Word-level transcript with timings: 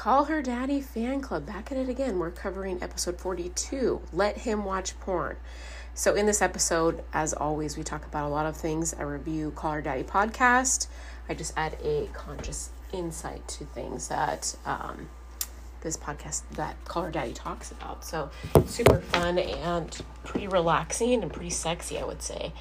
Call 0.00 0.24
Her 0.24 0.40
Daddy 0.40 0.80
Fan 0.80 1.20
Club. 1.20 1.44
Back 1.44 1.70
at 1.70 1.76
it 1.76 1.90
again. 1.90 2.18
We're 2.18 2.30
covering 2.30 2.82
episode 2.82 3.20
42 3.20 4.00
Let 4.14 4.38
Him 4.38 4.64
Watch 4.64 4.98
Porn. 4.98 5.36
So, 5.92 6.14
in 6.14 6.24
this 6.24 6.40
episode, 6.40 7.04
as 7.12 7.34
always, 7.34 7.76
we 7.76 7.82
talk 7.82 8.06
about 8.06 8.24
a 8.24 8.32
lot 8.32 8.46
of 8.46 8.56
things. 8.56 8.94
I 8.94 9.02
review 9.02 9.50
Call 9.50 9.72
Her 9.72 9.82
Daddy 9.82 10.02
podcast. 10.02 10.86
I 11.28 11.34
just 11.34 11.52
add 11.54 11.76
a 11.84 12.08
conscious 12.14 12.70
insight 12.94 13.46
to 13.48 13.66
things 13.66 14.08
that 14.08 14.56
um, 14.64 15.10
this 15.80 15.96
podcast 15.96 16.42
that 16.52 16.76
Call 16.84 17.04
Her 17.04 17.10
Daddy 17.10 17.32
talks 17.32 17.70
about. 17.70 18.04
So, 18.04 18.30
super 18.66 19.00
fun 19.00 19.38
and 19.38 19.96
pretty 20.24 20.46
relaxing 20.46 21.22
and 21.22 21.32
pretty 21.32 21.50
sexy, 21.50 21.98
I 21.98 22.04
would 22.04 22.22
say. 22.22 22.52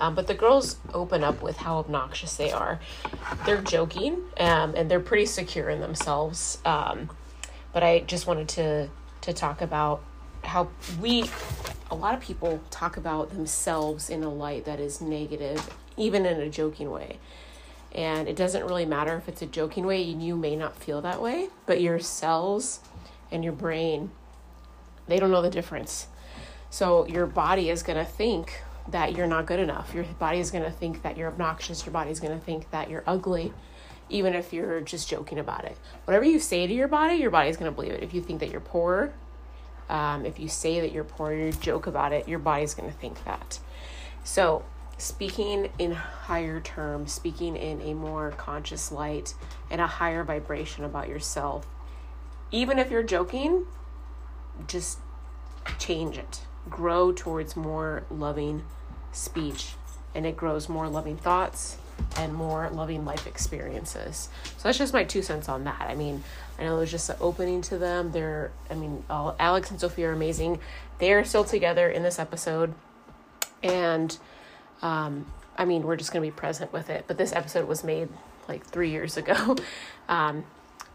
Um, 0.00 0.14
but 0.14 0.26
the 0.26 0.34
girls 0.34 0.76
open 0.94 1.24
up 1.24 1.42
with 1.42 1.58
how 1.58 1.78
obnoxious 1.78 2.36
they 2.36 2.52
are. 2.52 2.80
They're 3.44 3.62
joking 3.62 4.22
um, 4.38 4.74
and 4.76 4.90
they're 4.90 5.00
pretty 5.00 5.26
secure 5.26 5.68
in 5.68 5.80
themselves. 5.80 6.58
Um, 6.64 7.10
but 7.72 7.82
I 7.82 8.00
just 8.00 8.26
wanted 8.26 8.48
to 8.50 8.88
to 9.20 9.32
talk 9.32 9.60
about 9.60 10.02
how 10.44 10.68
we 11.00 11.24
a 11.90 11.94
lot 11.94 12.14
of 12.14 12.20
people 12.20 12.60
talk 12.70 12.96
about 12.96 13.30
themselves 13.30 14.10
in 14.10 14.22
a 14.22 14.28
light 14.28 14.64
that 14.66 14.78
is 14.78 15.00
negative, 15.00 15.74
even 15.96 16.26
in 16.26 16.40
a 16.40 16.48
joking 16.48 16.90
way. 16.90 17.18
And 17.94 18.28
it 18.28 18.36
doesn't 18.36 18.64
really 18.64 18.84
matter 18.84 19.16
if 19.16 19.28
it's 19.28 19.42
a 19.42 19.46
joking 19.46 19.86
way 19.86 20.02
you 20.02 20.36
may 20.36 20.56
not 20.56 20.76
feel 20.76 21.00
that 21.02 21.22
way, 21.22 21.48
but 21.66 21.80
your 21.80 21.98
cells 21.98 22.80
and 23.30 23.42
your 23.42 23.52
brain, 23.52 24.10
they 25.06 25.18
don't 25.18 25.30
know 25.30 25.42
the 25.42 25.50
difference. 25.50 26.06
So 26.70 27.06
your 27.06 27.26
body 27.26 27.70
is 27.70 27.82
going 27.82 27.98
to 27.98 28.04
think 28.04 28.62
that 28.88 29.16
you're 29.16 29.26
not 29.26 29.46
good 29.46 29.60
enough. 29.60 29.94
Your 29.94 30.04
body 30.04 30.38
is 30.38 30.50
going 30.50 30.64
to 30.64 30.70
think 30.70 31.02
that 31.02 31.16
you're 31.16 31.28
obnoxious. 31.28 31.84
Your 31.84 31.92
body 31.92 32.10
is 32.10 32.20
going 32.20 32.38
to 32.38 32.44
think 32.44 32.70
that 32.70 32.90
you're 32.90 33.04
ugly, 33.06 33.52
even 34.08 34.34
if 34.34 34.52
you're 34.52 34.80
just 34.80 35.08
joking 35.08 35.38
about 35.38 35.64
it. 35.64 35.76
Whatever 36.04 36.24
you 36.24 36.38
say 36.38 36.66
to 36.66 36.72
your 36.72 36.88
body, 36.88 37.16
your 37.16 37.30
body 37.30 37.48
is 37.48 37.56
going 37.56 37.70
to 37.70 37.74
believe 37.74 37.92
it. 37.92 38.02
If 38.02 38.14
you 38.14 38.22
think 38.22 38.40
that 38.40 38.50
you're 38.50 38.60
poor, 38.60 39.12
um, 39.88 40.26
if 40.26 40.38
you 40.38 40.48
say 40.48 40.80
that 40.80 40.92
you're 40.92 41.04
poor, 41.04 41.32
you 41.32 41.52
joke 41.52 41.86
about 41.86 42.12
it, 42.12 42.28
your 42.28 42.38
body's 42.38 42.74
going 42.74 42.90
to 42.90 42.96
think 42.96 43.24
that. 43.24 43.58
So, 44.24 44.64
speaking 44.98 45.70
in 45.78 45.92
higher 45.92 46.60
terms, 46.60 47.12
speaking 47.12 47.56
in 47.56 47.80
a 47.80 47.94
more 47.94 48.32
conscious 48.32 48.92
light 48.92 49.34
and 49.70 49.80
a 49.80 49.86
higher 49.86 50.24
vibration 50.24 50.84
about 50.84 51.08
yourself, 51.08 51.66
even 52.50 52.78
if 52.78 52.90
you're 52.90 53.02
joking, 53.02 53.64
just 54.66 54.98
change 55.78 56.18
it. 56.18 56.42
Grow 56.68 57.12
towards 57.12 57.56
more 57.56 58.04
loving 58.10 58.64
speech, 59.12 59.74
and 60.14 60.26
it 60.26 60.36
grows 60.36 60.68
more 60.68 60.88
loving 60.88 61.16
thoughts 61.16 61.78
and 62.16 62.34
more 62.34 62.68
loving 62.70 63.04
life 63.04 63.26
experiences. 63.26 64.28
So 64.56 64.64
that's 64.64 64.78
just 64.78 64.92
my 64.92 65.04
two 65.04 65.22
cents 65.22 65.48
on 65.48 65.64
that. 65.64 65.80
I 65.80 65.94
mean, 65.94 66.24
I 66.58 66.64
know 66.64 66.76
there's 66.76 66.90
just 66.90 67.08
an 67.10 67.16
opening 67.20 67.62
to 67.62 67.78
them. 67.78 68.12
They're, 68.12 68.52
I 68.70 68.74
mean, 68.74 69.04
Alex 69.08 69.70
and 69.70 69.80
Sofia 69.80 70.10
are 70.10 70.12
amazing. 70.12 70.60
They 70.98 71.12
are 71.12 71.24
still 71.24 71.44
together 71.44 71.88
in 71.88 72.02
this 72.02 72.18
episode, 72.18 72.74
and 73.62 74.16
um, 74.82 75.26
I 75.56 75.64
mean, 75.64 75.82
we're 75.82 75.96
just 75.96 76.12
gonna 76.12 76.24
be 76.24 76.30
present 76.30 76.72
with 76.72 76.90
it. 76.90 77.04
But 77.06 77.18
this 77.18 77.32
episode 77.32 77.66
was 77.68 77.82
made 77.84 78.08
like 78.48 78.64
three 78.64 78.90
years 78.90 79.16
ago. 79.16 79.56
Um, 80.10 80.44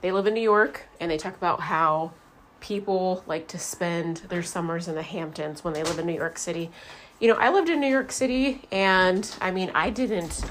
they 0.02 0.12
live 0.12 0.26
in 0.26 0.34
New 0.34 0.42
York, 0.42 0.88
and 1.00 1.12
they 1.12 1.20
talk 1.20 1.38
about 1.38 1.60
how 1.60 2.14
people 2.62 3.24
like 3.28 3.48
to 3.50 3.60
spend 3.60 4.18
their 4.30 4.42
summers 4.42 4.88
in 4.88 4.96
the 4.96 5.04
Hamptons 5.04 5.64
when 5.64 5.76
they 5.76 5.84
live 5.84 6.00
in 6.00 6.08
New 6.08 6.16
York 6.16 6.40
City. 6.40 6.72
You 7.20 7.28
know, 7.28 7.36
I 7.36 7.52
lived 7.52 7.70
in 7.70 7.80
New 7.80 7.90
York 7.90 8.12
City, 8.12 8.64
and 8.72 9.30
I 9.40 9.52
mean, 9.52 9.70
I 9.76 9.92
didn't 9.92 10.42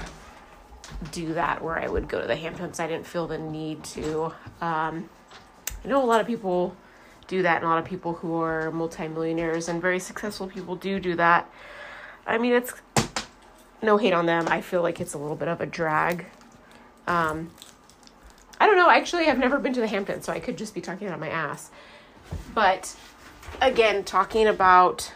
do 1.11 1.33
that 1.33 1.61
where 1.61 1.77
I 1.77 1.87
would 1.87 2.07
go 2.07 2.21
to 2.21 2.27
the 2.27 2.35
Hamptons. 2.35 2.79
I 2.79 2.87
didn't 2.87 3.05
feel 3.05 3.27
the 3.27 3.37
need 3.37 3.83
to. 3.83 4.25
Um, 4.61 5.09
I 5.83 5.87
know 5.87 6.03
a 6.03 6.05
lot 6.05 6.21
of 6.21 6.27
people 6.27 6.75
do 7.27 7.41
that, 7.41 7.57
and 7.57 7.65
a 7.65 7.67
lot 7.67 7.79
of 7.79 7.85
people 7.85 8.13
who 8.13 8.41
are 8.41 8.71
multimillionaires 8.71 9.67
and 9.67 9.81
very 9.81 9.99
successful 9.99 10.47
people 10.47 10.75
do 10.75 10.99
do 10.99 11.15
that. 11.15 11.49
I 12.25 12.37
mean, 12.37 12.53
it's 12.53 12.73
no 13.83 13.97
hate 13.97 14.13
on 14.13 14.25
them. 14.25 14.47
I 14.47 14.61
feel 14.61 14.81
like 14.81 14.99
it's 15.01 15.13
a 15.13 15.17
little 15.17 15.35
bit 15.35 15.47
of 15.47 15.61
a 15.61 15.65
drag. 15.65 16.25
Um, 17.07 17.51
I 18.59 18.65
don't 18.65 18.77
know. 18.77 18.89
Actually, 18.89 19.27
I've 19.27 19.39
never 19.39 19.59
been 19.59 19.73
to 19.73 19.81
the 19.81 19.87
Hamptons, 19.87 20.25
so 20.25 20.33
I 20.33 20.39
could 20.39 20.57
just 20.57 20.73
be 20.73 20.81
talking 20.81 21.07
out 21.07 21.13
of 21.13 21.19
my 21.19 21.29
ass. 21.29 21.69
But 22.53 22.95
again, 23.61 24.03
talking 24.03 24.47
about 24.47 25.11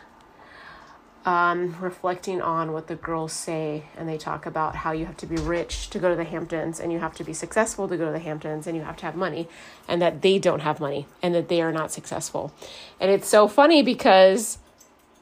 um, 1.26 1.76
reflecting 1.82 2.42
on 2.42 2.72
what 2.72 2.88
the 2.88 2.96
girls 2.96 3.34
say, 3.34 3.84
and 3.98 4.08
they 4.08 4.18
talk 4.18 4.46
about 4.46 4.78
how 4.78 4.94
you 4.94 5.06
have 5.06 5.18
to 5.18 5.26
be 5.26 5.36
rich 5.36 5.90
to 5.90 6.00
go 6.00 6.10
to 6.10 6.16
the 6.16 6.24
Hamptons, 6.24 6.80
and 6.80 6.92
you 6.92 7.00
have 7.00 7.16
to 7.16 7.24
be 7.24 7.34
successful 7.34 7.88
to 7.90 7.98
go 7.98 8.06
to 8.06 8.12
the 8.12 8.20
Hamptons, 8.20 8.66
and 8.66 8.78
you 8.78 8.84
have 8.84 8.96
to 8.98 9.06
have 9.06 9.16
money, 9.16 9.50
and 9.90 10.02
that 10.02 10.22
they 10.22 10.40
don't 10.40 10.62
have 10.62 10.80
money, 10.80 11.06
and 11.22 11.36
that 11.36 11.50
they 11.50 11.62
are 11.62 11.72
not 11.72 11.92
successful. 11.92 12.54
And 13.00 13.12
it's 13.12 13.28
so 13.28 13.48
funny 13.50 13.84
because, 13.84 14.58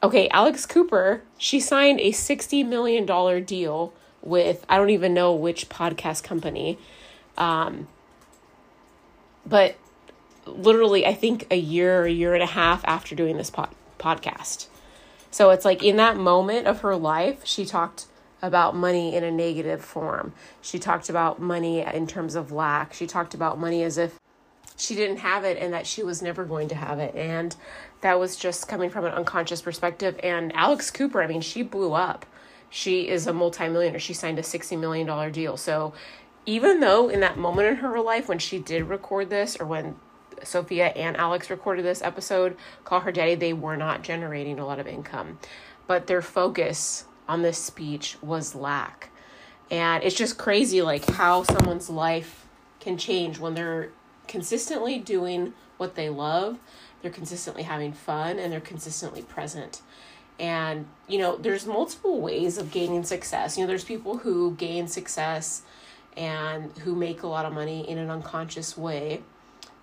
okay, 0.06 0.28
Alex 0.28 0.66
Cooper, 0.66 1.22
she 1.36 1.58
signed 1.58 1.98
a 1.98 2.12
$60 2.12 2.64
million 2.64 3.44
deal 3.44 3.92
with, 4.22 4.64
I 4.68 4.76
don't 4.76 4.90
even 4.90 5.12
know 5.12 5.34
which 5.34 5.68
podcast 5.68 6.22
company, 6.22 6.78
um, 7.36 7.88
but 9.44 9.76
literally, 10.46 11.04
I 11.04 11.12
think 11.12 11.48
a 11.50 11.56
year 11.56 12.04
a 12.04 12.10
year 12.10 12.34
and 12.34 12.42
a 12.42 12.46
half 12.46 12.84
after 12.84 13.16
doing 13.16 13.36
this 13.36 13.50
pod- 13.50 13.74
podcast. 13.98 14.68
So 15.32 15.50
it's 15.50 15.64
like 15.64 15.82
in 15.82 15.96
that 15.96 16.16
moment 16.16 16.68
of 16.68 16.82
her 16.82 16.96
life, 16.96 17.44
she 17.44 17.64
talked 17.64 18.06
about 18.40 18.76
money 18.76 19.16
in 19.16 19.24
a 19.24 19.30
negative 19.30 19.84
form. 19.84 20.32
She 20.62 20.78
talked 20.78 21.08
about 21.08 21.40
money 21.40 21.80
in 21.80 22.06
terms 22.06 22.36
of 22.36 22.52
lack. 22.52 22.94
She 22.94 23.08
talked 23.08 23.34
about 23.34 23.58
money 23.58 23.82
as 23.82 23.98
if 23.98 24.20
she 24.76 24.94
didn't 24.94 25.18
have 25.18 25.42
it 25.44 25.58
and 25.58 25.72
that 25.72 25.86
she 25.86 26.02
was 26.02 26.22
never 26.22 26.44
going 26.44 26.68
to 26.68 26.74
have 26.74 27.00
it. 27.00 27.14
And 27.14 27.56
that 28.06 28.20
was 28.20 28.36
just 28.36 28.68
coming 28.68 28.88
from 28.88 29.04
an 29.04 29.12
unconscious 29.12 29.60
perspective. 29.60 30.16
And 30.22 30.54
Alex 30.54 30.92
Cooper, 30.92 31.20
I 31.20 31.26
mean, 31.26 31.40
she 31.40 31.62
blew 31.62 31.92
up. 31.92 32.24
She 32.70 33.08
is 33.08 33.26
a 33.26 33.32
multimillionaire. 33.32 33.98
She 33.98 34.14
signed 34.14 34.38
a 34.38 34.42
$60 34.42 34.78
million 34.78 35.32
deal. 35.32 35.56
So 35.56 35.92
even 36.46 36.78
though 36.78 37.08
in 37.08 37.18
that 37.18 37.36
moment 37.36 37.66
in 37.66 37.76
her 37.76 38.00
life 38.00 38.28
when 38.28 38.38
she 38.38 38.60
did 38.60 38.84
record 38.84 39.28
this 39.28 39.56
or 39.58 39.66
when 39.66 39.96
Sofia 40.44 40.86
and 40.88 41.16
Alex 41.16 41.50
recorded 41.50 41.84
this 41.84 42.00
episode, 42.00 42.56
Call 42.84 43.00
Her 43.00 43.10
Daddy, 43.10 43.34
they 43.34 43.52
were 43.52 43.76
not 43.76 44.04
generating 44.04 44.60
a 44.60 44.66
lot 44.66 44.78
of 44.78 44.86
income. 44.86 45.40
But 45.88 46.06
their 46.06 46.22
focus 46.22 47.06
on 47.28 47.42
this 47.42 47.58
speech 47.58 48.18
was 48.22 48.54
lack. 48.54 49.10
And 49.68 50.04
it's 50.04 50.14
just 50.14 50.38
crazy, 50.38 50.80
like, 50.80 51.04
how 51.10 51.42
someone's 51.42 51.90
life 51.90 52.46
can 52.78 52.96
change 52.98 53.40
when 53.40 53.54
they're 53.54 53.90
consistently 54.28 55.00
doing 55.00 55.54
what 55.76 55.96
they 55.96 56.08
love, 56.08 56.58
they're 57.02 57.10
consistently 57.10 57.62
having 57.62 57.92
fun, 57.92 58.38
and 58.38 58.52
they're 58.52 58.60
consistently 58.60 59.22
present. 59.22 59.82
And, 60.38 60.86
you 61.08 61.18
know, 61.18 61.36
there's 61.36 61.66
multiple 61.66 62.20
ways 62.20 62.58
of 62.58 62.70
gaining 62.70 63.04
success. 63.04 63.56
You 63.56 63.64
know, 63.64 63.68
there's 63.68 63.84
people 63.84 64.18
who 64.18 64.54
gain 64.54 64.86
success 64.86 65.62
and 66.16 66.76
who 66.78 66.94
make 66.94 67.22
a 67.22 67.26
lot 67.26 67.46
of 67.46 67.52
money 67.52 67.88
in 67.88 67.98
an 67.98 68.10
unconscious 68.10 68.76
way 68.76 69.22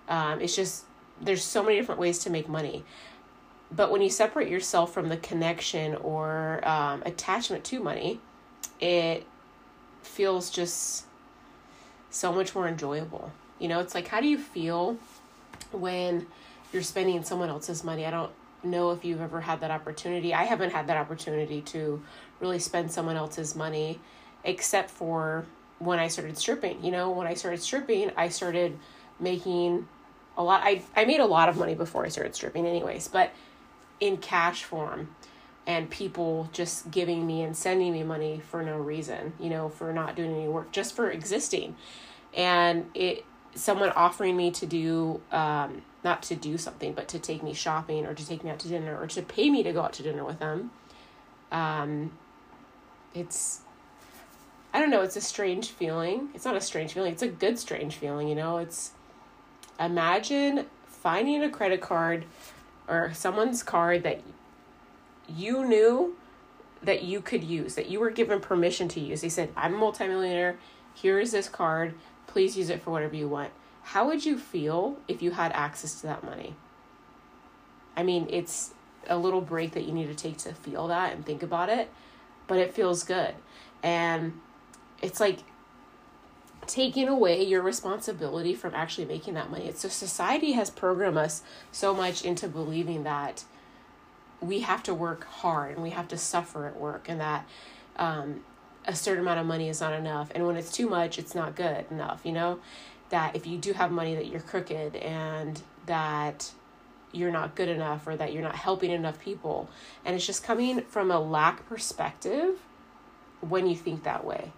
um, 0.08 0.40
it's 0.40 0.54
just 0.54 0.84
there's 1.20 1.42
so 1.42 1.62
many 1.62 1.76
different 1.76 2.00
ways 2.00 2.18
to 2.20 2.30
make 2.30 2.48
money. 2.48 2.84
But 3.70 3.90
when 3.90 4.02
you 4.02 4.10
separate 4.10 4.48
yourself 4.48 4.92
from 4.92 5.08
the 5.08 5.16
connection 5.16 5.94
or 5.96 6.66
um, 6.68 7.02
attachment 7.06 7.64
to 7.64 7.80
money, 7.80 8.20
it 8.80 9.26
feels 10.02 10.50
just 10.50 11.06
so 12.10 12.32
much 12.32 12.54
more 12.54 12.68
enjoyable. 12.68 13.32
You 13.58 13.68
know, 13.68 13.80
it's 13.80 13.94
like, 13.94 14.08
how 14.08 14.20
do 14.20 14.28
you 14.28 14.38
feel 14.38 14.98
when 15.72 16.26
you're 16.74 16.82
spending 16.82 17.22
someone 17.24 17.48
else's 17.48 17.84
money? 17.84 18.04
I 18.04 18.10
don't 18.10 18.32
know 18.62 18.90
if 18.90 19.04
you've 19.04 19.20
ever 19.20 19.40
had 19.40 19.60
that 19.60 19.70
opportunity. 19.70 20.34
I 20.34 20.44
haven't 20.44 20.72
had 20.72 20.86
that 20.88 20.96
opportunity 20.96 21.60
to 21.62 22.02
really 22.40 22.58
spend 22.58 22.90
someone 22.90 23.16
else's 23.16 23.54
money 23.54 24.00
except 24.42 24.90
for 24.90 25.46
when 25.78 25.98
I 25.98 26.08
started 26.08 26.36
stripping. 26.36 26.84
You 26.84 26.92
know, 26.92 27.10
when 27.10 27.26
I 27.26 27.34
started 27.34 27.62
stripping, 27.62 28.10
I 28.16 28.28
started 28.28 28.78
making 29.20 29.88
a 30.36 30.42
lot 30.42 30.62
I, 30.64 30.82
I 30.96 31.04
made 31.04 31.20
a 31.20 31.26
lot 31.26 31.48
of 31.48 31.56
money 31.56 31.74
before 31.74 32.04
I 32.04 32.08
started 32.08 32.34
stripping 32.34 32.66
anyways, 32.66 33.08
but 33.08 33.32
in 34.00 34.16
cash 34.16 34.64
form 34.64 35.14
and 35.66 35.88
people 35.88 36.48
just 36.52 36.90
giving 36.90 37.26
me 37.26 37.42
and 37.42 37.56
sending 37.56 37.92
me 37.92 38.02
money 38.02 38.42
for 38.50 38.62
no 38.62 38.76
reason, 38.76 39.32
you 39.38 39.48
know, 39.48 39.68
for 39.68 39.92
not 39.92 40.14
doing 40.16 40.34
any 40.34 40.48
work, 40.48 40.72
just 40.72 40.94
for 40.94 41.10
existing. 41.10 41.76
And 42.34 42.90
it 42.94 43.24
someone 43.54 43.90
offering 43.90 44.36
me 44.36 44.50
to 44.50 44.66
do 44.66 45.20
um 45.30 45.82
not 46.04 46.22
to 46.24 46.36
do 46.36 46.58
something, 46.58 46.92
but 46.92 47.08
to 47.08 47.18
take 47.18 47.42
me 47.42 47.54
shopping 47.54 48.06
or 48.06 48.14
to 48.14 48.26
take 48.26 48.44
me 48.44 48.50
out 48.50 48.58
to 48.60 48.68
dinner 48.68 48.98
or 49.00 49.06
to 49.08 49.22
pay 49.22 49.50
me 49.50 49.62
to 49.62 49.72
go 49.72 49.82
out 49.82 49.94
to 49.94 50.02
dinner 50.02 50.24
with 50.24 50.38
them. 50.38 50.70
Um 51.50 52.12
it's 53.14 53.60
I 54.72 54.80
don't 54.80 54.90
know, 54.90 55.02
it's 55.02 55.16
a 55.16 55.20
strange 55.20 55.70
feeling. 55.70 56.30
It's 56.34 56.44
not 56.44 56.56
a 56.56 56.60
strange 56.60 56.92
feeling, 56.92 57.12
it's 57.12 57.22
a 57.22 57.28
good 57.28 57.58
strange 57.58 57.96
feeling, 57.96 58.28
you 58.28 58.34
know. 58.34 58.58
It's 58.58 58.92
imagine 59.80 60.66
finding 60.86 61.42
a 61.42 61.50
credit 61.50 61.80
card 61.80 62.24
or 62.88 63.12
someone's 63.14 63.62
card 63.62 64.02
that 64.02 64.20
you 65.28 65.64
knew 65.66 66.16
that 66.82 67.02
you 67.02 67.20
could 67.20 67.42
use, 67.42 67.74
that 67.76 67.88
you 67.88 68.00
were 68.00 68.10
given 68.10 68.40
permission 68.40 68.88
to 68.88 69.00
use. 69.00 69.20
They 69.20 69.28
said, 69.28 69.50
I'm 69.56 69.74
a 69.74 69.78
multimillionaire. 69.78 70.58
Here 70.94 71.18
is 71.18 71.32
this 71.32 71.48
card. 71.48 71.94
Please 72.26 72.56
use 72.56 72.70
it 72.70 72.82
for 72.82 72.90
whatever 72.90 73.16
you 73.16 73.28
want. 73.28 73.50
How 73.84 74.06
would 74.06 74.24
you 74.24 74.38
feel 74.38 74.96
if 75.06 75.22
you 75.22 75.32
had 75.32 75.52
access 75.52 76.00
to 76.00 76.06
that 76.06 76.24
money? 76.24 76.56
I 77.96 78.02
mean, 78.02 78.26
it's 78.30 78.72
a 79.08 79.16
little 79.16 79.42
break 79.42 79.72
that 79.72 79.84
you 79.84 79.92
need 79.92 80.06
to 80.06 80.14
take 80.14 80.38
to 80.38 80.54
feel 80.54 80.88
that 80.88 81.14
and 81.14 81.24
think 81.24 81.42
about 81.42 81.68
it, 81.68 81.90
but 82.46 82.58
it 82.58 82.72
feels 82.72 83.04
good. 83.04 83.34
And 83.82 84.40
it's 85.02 85.20
like 85.20 85.40
taking 86.66 87.08
away 87.08 87.44
your 87.44 87.60
responsibility 87.60 88.54
from 88.54 88.74
actually 88.74 89.04
making 89.04 89.34
that 89.34 89.50
money. 89.50 89.66
It's 89.66 89.82
so 89.82 89.88
society 89.88 90.52
has 90.52 90.70
programmed 90.70 91.18
us 91.18 91.42
so 91.70 91.94
much 91.94 92.24
into 92.24 92.48
believing 92.48 93.04
that 93.04 93.44
we 94.40 94.60
have 94.60 94.82
to 94.84 94.94
work 94.94 95.24
hard 95.24 95.74
and 95.74 95.82
we 95.82 95.90
have 95.90 96.08
to 96.08 96.16
suffer 96.16 96.66
at 96.66 96.78
work 96.80 97.06
and 97.08 97.20
that 97.20 97.46
um, 97.96 98.40
a 98.86 98.94
certain 98.94 99.22
amount 99.22 99.40
of 99.40 99.46
money 99.46 99.68
is 99.68 99.80
not 99.80 99.92
enough. 99.92 100.30
And 100.34 100.46
when 100.46 100.56
it's 100.56 100.72
too 100.72 100.88
much, 100.88 101.18
it's 101.18 101.34
not 101.34 101.54
good 101.54 101.84
enough, 101.90 102.22
you 102.24 102.32
know? 102.32 102.60
That 103.10 103.36
if 103.36 103.46
you 103.46 103.58
do 103.58 103.72
have 103.72 103.90
money, 103.90 104.14
that 104.14 104.26
you're 104.26 104.40
crooked 104.40 104.96
and 104.96 105.60
that 105.86 106.52
you're 107.12 107.30
not 107.30 107.54
good 107.54 107.68
enough 107.68 108.06
or 108.06 108.16
that 108.16 108.32
you're 108.32 108.42
not 108.42 108.56
helping 108.56 108.90
enough 108.90 109.20
people. 109.20 109.68
And 110.04 110.16
it's 110.16 110.26
just 110.26 110.42
coming 110.42 110.82
from 110.82 111.10
a 111.10 111.20
lack 111.20 111.66
perspective 111.68 112.58
when 113.40 113.66
you 113.66 113.76
think 113.76 114.02
that 114.02 114.24
way. 114.24 114.52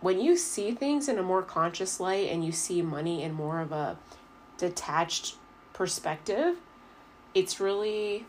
When 0.00 0.20
you 0.20 0.36
see 0.36 0.72
things 0.72 1.08
in 1.08 1.18
a 1.18 1.22
more 1.22 1.42
conscious 1.42 1.98
light 1.98 2.28
and 2.30 2.44
you 2.44 2.52
see 2.52 2.82
money 2.82 3.22
in 3.22 3.32
more 3.32 3.60
of 3.60 3.72
a 3.72 3.98
detached 4.58 5.36
perspective, 5.72 6.56
it's 7.34 7.58
really 7.58 8.26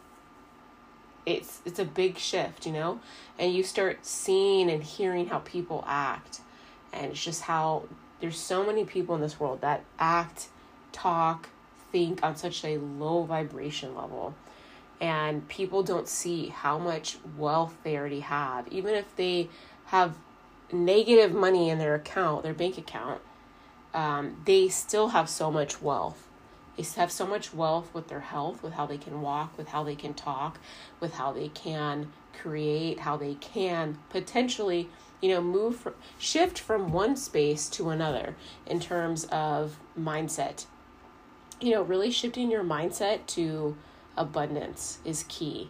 it's 1.25 1.61
it's 1.65 1.79
a 1.79 1.85
big 1.85 2.17
shift, 2.17 2.65
you 2.65 2.71
know? 2.71 2.99
And 3.37 3.53
you 3.53 3.63
start 3.63 4.05
seeing 4.05 4.69
and 4.69 4.83
hearing 4.83 5.27
how 5.27 5.39
people 5.39 5.83
act. 5.87 6.41
And 6.93 7.11
it's 7.11 7.23
just 7.23 7.41
how 7.41 7.83
there's 8.19 8.37
so 8.37 8.65
many 8.65 8.85
people 8.85 9.15
in 9.15 9.21
this 9.21 9.39
world 9.39 9.61
that 9.61 9.83
act, 9.99 10.47
talk, 10.91 11.49
think 11.91 12.23
on 12.23 12.35
such 12.35 12.63
a 12.63 12.77
low 12.77 13.23
vibration 13.23 13.95
level. 13.95 14.35
And 15.01 15.47
people 15.49 15.83
don't 15.83 16.07
see 16.07 16.47
how 16.47 16.77
much 16.77 17.17
wealth 17.37 17.75
they 17.83 17.97
already 17.97 18.21
have. 18.21 18.67
Even 18.69 18.93
if 18.95 19.13
they 19.15 19.49
have 19.87 20.15
negative 20.71 21.33
money 21.33 21.69
in 21.69 21.77
their 21.77 21.95
account 21.95 22.43
their 22.43 22.53
bank 22.53 22.77
account 22.77 23.21
um, 23.93 24.41
they 24.45 24.67
still 24.67 25.09
have 25.09 25.29
so 25.29 25.49
much 25.49 25.81
wealth. 25.81 26.27
They 26.75 26.83
have 26.97 27.11
so 27.11 27.25
much 27.25 27.53
wealth 27.53 27.89
with 27.93 28.09
their 28.09 28.19
health 28.19 28.61
with 28.61 28.73
how 28.73 28.85
they 28.85 28.97
can 28.97 29.21
walk 29.21 29.57
with 29.57 29.69
how 29.69 29.83
they 29.83 29.95
can 29.95 30.13
talk 30.13 30.59
with 30.99 31.13
how 31.13 31.31
they 31.31 31.47
can 31.47 32.11
create 32.37 32.99
how 32.99 33.15
they 33.15 33.35
can 33.35 33.97
potentially 34.09 34.89
you 35.25 35.33
know 35.33 35.41
move 35.41 35.75
from, 35.75 35.93
shift 36.17 36.59
from 36.59 36.91
one 36.91 37.15
space 37.15 37.67
to 37.69 37.89
another 37.89 38.35
in 38.65 38.79
terms 38.79 39.25
of 39.25 39.77
mindset 39.99 40.65
you 41.61 41.71
know, 41.71 41.81
really 41.81 42.11
shifting 42.11 42.51
your 42.51 42.63
mindset 42.63 43.25
to 43.27 43.75
abundance 44.17 44.99
is 45.05 45.25
key. 45.27 45.69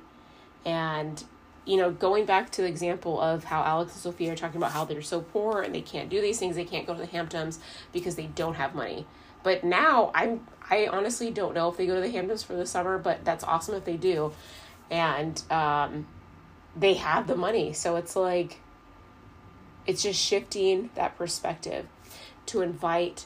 And, 0.65 1.23
you 1.65 1.77
know, 1.77 1.91
going 1.91 2.25
back 2.25 2.51
to 2.53 2.61
the 2.61 2.67
example 2.67 3.19
of 3.19 3.45
how 3.45 3.63
Alex 3.63 3.93
and 3.93 4.01
Sofia 4.01 4.33
are 4.33 4.35
talking 4.35 4.57
about 4.57 4.71
how 4.71 4.85
they're 4.85 5.01
so 5.01 5.21
poor 5.21 5.61
and 5.61 5.73
they 5.73 5.81
can't 5.81 6.09
do 6.09 6.21
these 6.21 6.39
things, 6.39 6.55
they 6.55 6.65
can't 6.65 6.87
go 6.87 6.93
to 6.93 6.99
the 6.99 7.05
Hamptons 7.05 7.59
because 7.93 8.15
they 8.15 8.27
don't 8.27 8.55
have 8.55 8.73
money. 8.73 9.05
But 9.43 9.63
now 9.63 10.11
I'm 10.15 10.47
I 10.67 10.87
honestly 10.87 11.29
don't 11.29 11.53
know 11.53 11.69
if 11.69 11.77
they 11.77 11.85
go 11.85 11.93
to 11.93 12.01
the 12.01 12.09
Hamptons 12.09 12.41
for 12.41 12.55
the 12.55 12.65
summer, 12.65 12.97
but 12.97 13.23
that's 13.23 13.43
awesome 13.43 13.75
if 13.75 13.85
they 13.85 13.97
do. 13.97 14.33
And 14.89 15.41
um 15.51 16.07
they 16.75 16.95
have 16.95 17.27
the 17.27 17.35
money. 17.35 17.73
So 17.73 17.95
it's 17.95 18.15
like 18.15 18.59
it's 19.85 20.03
just 20.03 20.19
shifting 20.19 20.89
that 20.95 21.17
perspective 21.17 21.85
to 22.47 22.61
invite 22.61 23.25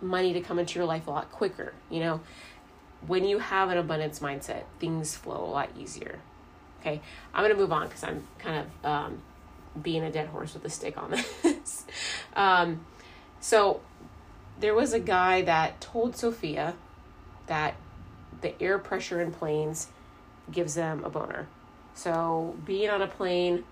money 0.00 0.32
to 0.32 0.40
come 0.40 0.58
into 0.58 0.78
your 0.78 0.86
life 0.86 1.06
a 1.06 1.10
lot 1.10 1.30
quicker. 1.30 1.72
You 1.90 2.00
know, 2.00 2.20
when 3.06 3.24
you 3.24 3.38
have 3.38 3.70
an 3.70 3.78
abundance 3.78 4.20
mindset, 4.20 4.64
things 4.78 5.16
flow 5.16 5.44
a 5.44 5.50
lot 5.50 5.70
easier. 5.78 6.18
Okay, 6.80 7.00
I'm 7.34 7.42
gonna 7.42 7.58
move 7.58 7.72
on 7.72 7.86
because 7.86 8.04
I'm 8.04 8.26
kind 8.38 8.64
of 8.64 8.86
um, 8.86 9.22
being 9.82 10.02
a 10.02 10.10
dead 10.10 10.28
horse 10.28 10.54
with 10.54 10.64
a 10.64 10.70
stick 10.70 10.96
on 10.96 11.10
this. 11.42 11.84
um, 12.34 12.84
so 13.40 13.80
there 14.58 14.74
was 14.74 14.92
a 14.92 15.00
guy 15.00 15.42
that 15.42 15.80
told 15.80 16.16
Sofia 16.16 16.74
that 17.46 17.74
the 18.40 18.60
air 18.62 18.78
pressure 18.78 19.20
in 19.20 19.32
planes 19.32 19.88
gives 20.50 20.74
them 20.74 21.04
a 21.04 21.10
boner. 21.10 21.48
So 21.94 22.56
being 22.64 22.90
on 22.90 23.02
a 23.02 23.06
plane 23.06 23.64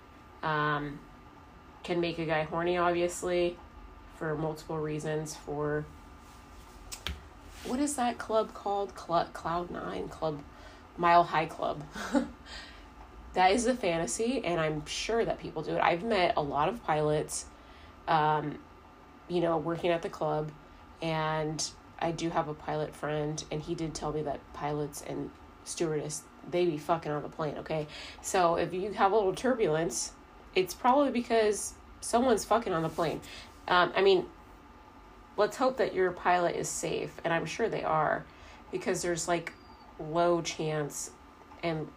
um, 0.42 0.98
can 1.84 2.00
make 2.00 2.18
a 2.18 2.24
guy 2.24 2.42
horny, 2.42 2.76
obviously, 2.76 3.56
for 4.16 4.34
multiple 4.34 4.78
reasons. 4.78 5.36
For 5.36 5.84
what 7.64 7.78
is 7.78 7.94
that 7.96 8.18
club 8.18 8.52
called? 8.54 8.92
Cl- 8.98 9.28
Cloud 9.32 9.70
Nine 9.70 10.08
Club, 10.08 10.40
Mile 10.96 11.24
High 11.24 11.46
Club. 11.46 11.84
that 13.34 13.52
is 13.52 13.66
a 13.66 13.74
fantasy, 13.74 14.44
and 14.44 14.60
I'm 14.60 14.84
sure 14.86 15.24
that 15.24 15.38
people 15.38 15.62
do 15.62 15.76
it. 15.76 15.80
I've 15.80 16.02
met 16.02 16.34
a 16.36 16.42
lot 16.42 16.68
of 16.68 16.82
pilots, 16.82 17.44
um, 18.08 18.58
you 19.28 19.40
know, 19.40 19.58
working 19.58 19.90
at 19.90 20.02
the 20.02 20.08
club, 20.10 20.50
and 21.00 21.70
I 22.00 22.10
do 22.10 22.30
have 22.30 22.48
a 22.48 22.54
pilot 22.54 22.94
friend, 22.94 23.42
and 23.52 23.62
he 23.62 23.74
did 23.74 23.94
tell 23.94 24.12
me 24.12 24.22
that 24.22 24.40
pilots 24.52 25.02
and 25.06 25.30
stewardess 25.64 26.22
they 26.50 26.66
be 26.66 26.78
fucking 26.78 27.10
on 27.10 27.22
the 27.22 27.28
plane. 27.28 27.56
Okay, 27.58 27.86
so 28.22 28.56
if 28.56 28.72
you 28.72 28.92
have 28.92 29.12
a 29.12 29.16
little 29.16 29.34
turbulence, 29.34 30.12
it's 30.54 30.74
probably 30.74 31.10
because 31.10 31.74
someone's 32.00 32.44
fucking 32.44 32.72
on 32.72 32.82
the 32.82 32.88
plane. 32.88 33.20
Um, 33.68 33.92
I 33.96 34.02
mean, 34.02 34.26
let's 35.36 35.56
hope 35.56 35.76
that 35.78 35.94
your 35.94 36.12
pilot 36.12 36.54
is 36.56 36.68
safe 36.68 37.12
and 37.24 37.32
i'm 37.32 37.46
sure 37.46 37.68
they 37.68 37.82
are 37.82 38.24
because 38.70 39.02
there's 39.02 39.28
like 39.28 39.52
low 39.98 40.40
chance 40.42 41.10
and 41.62 41.88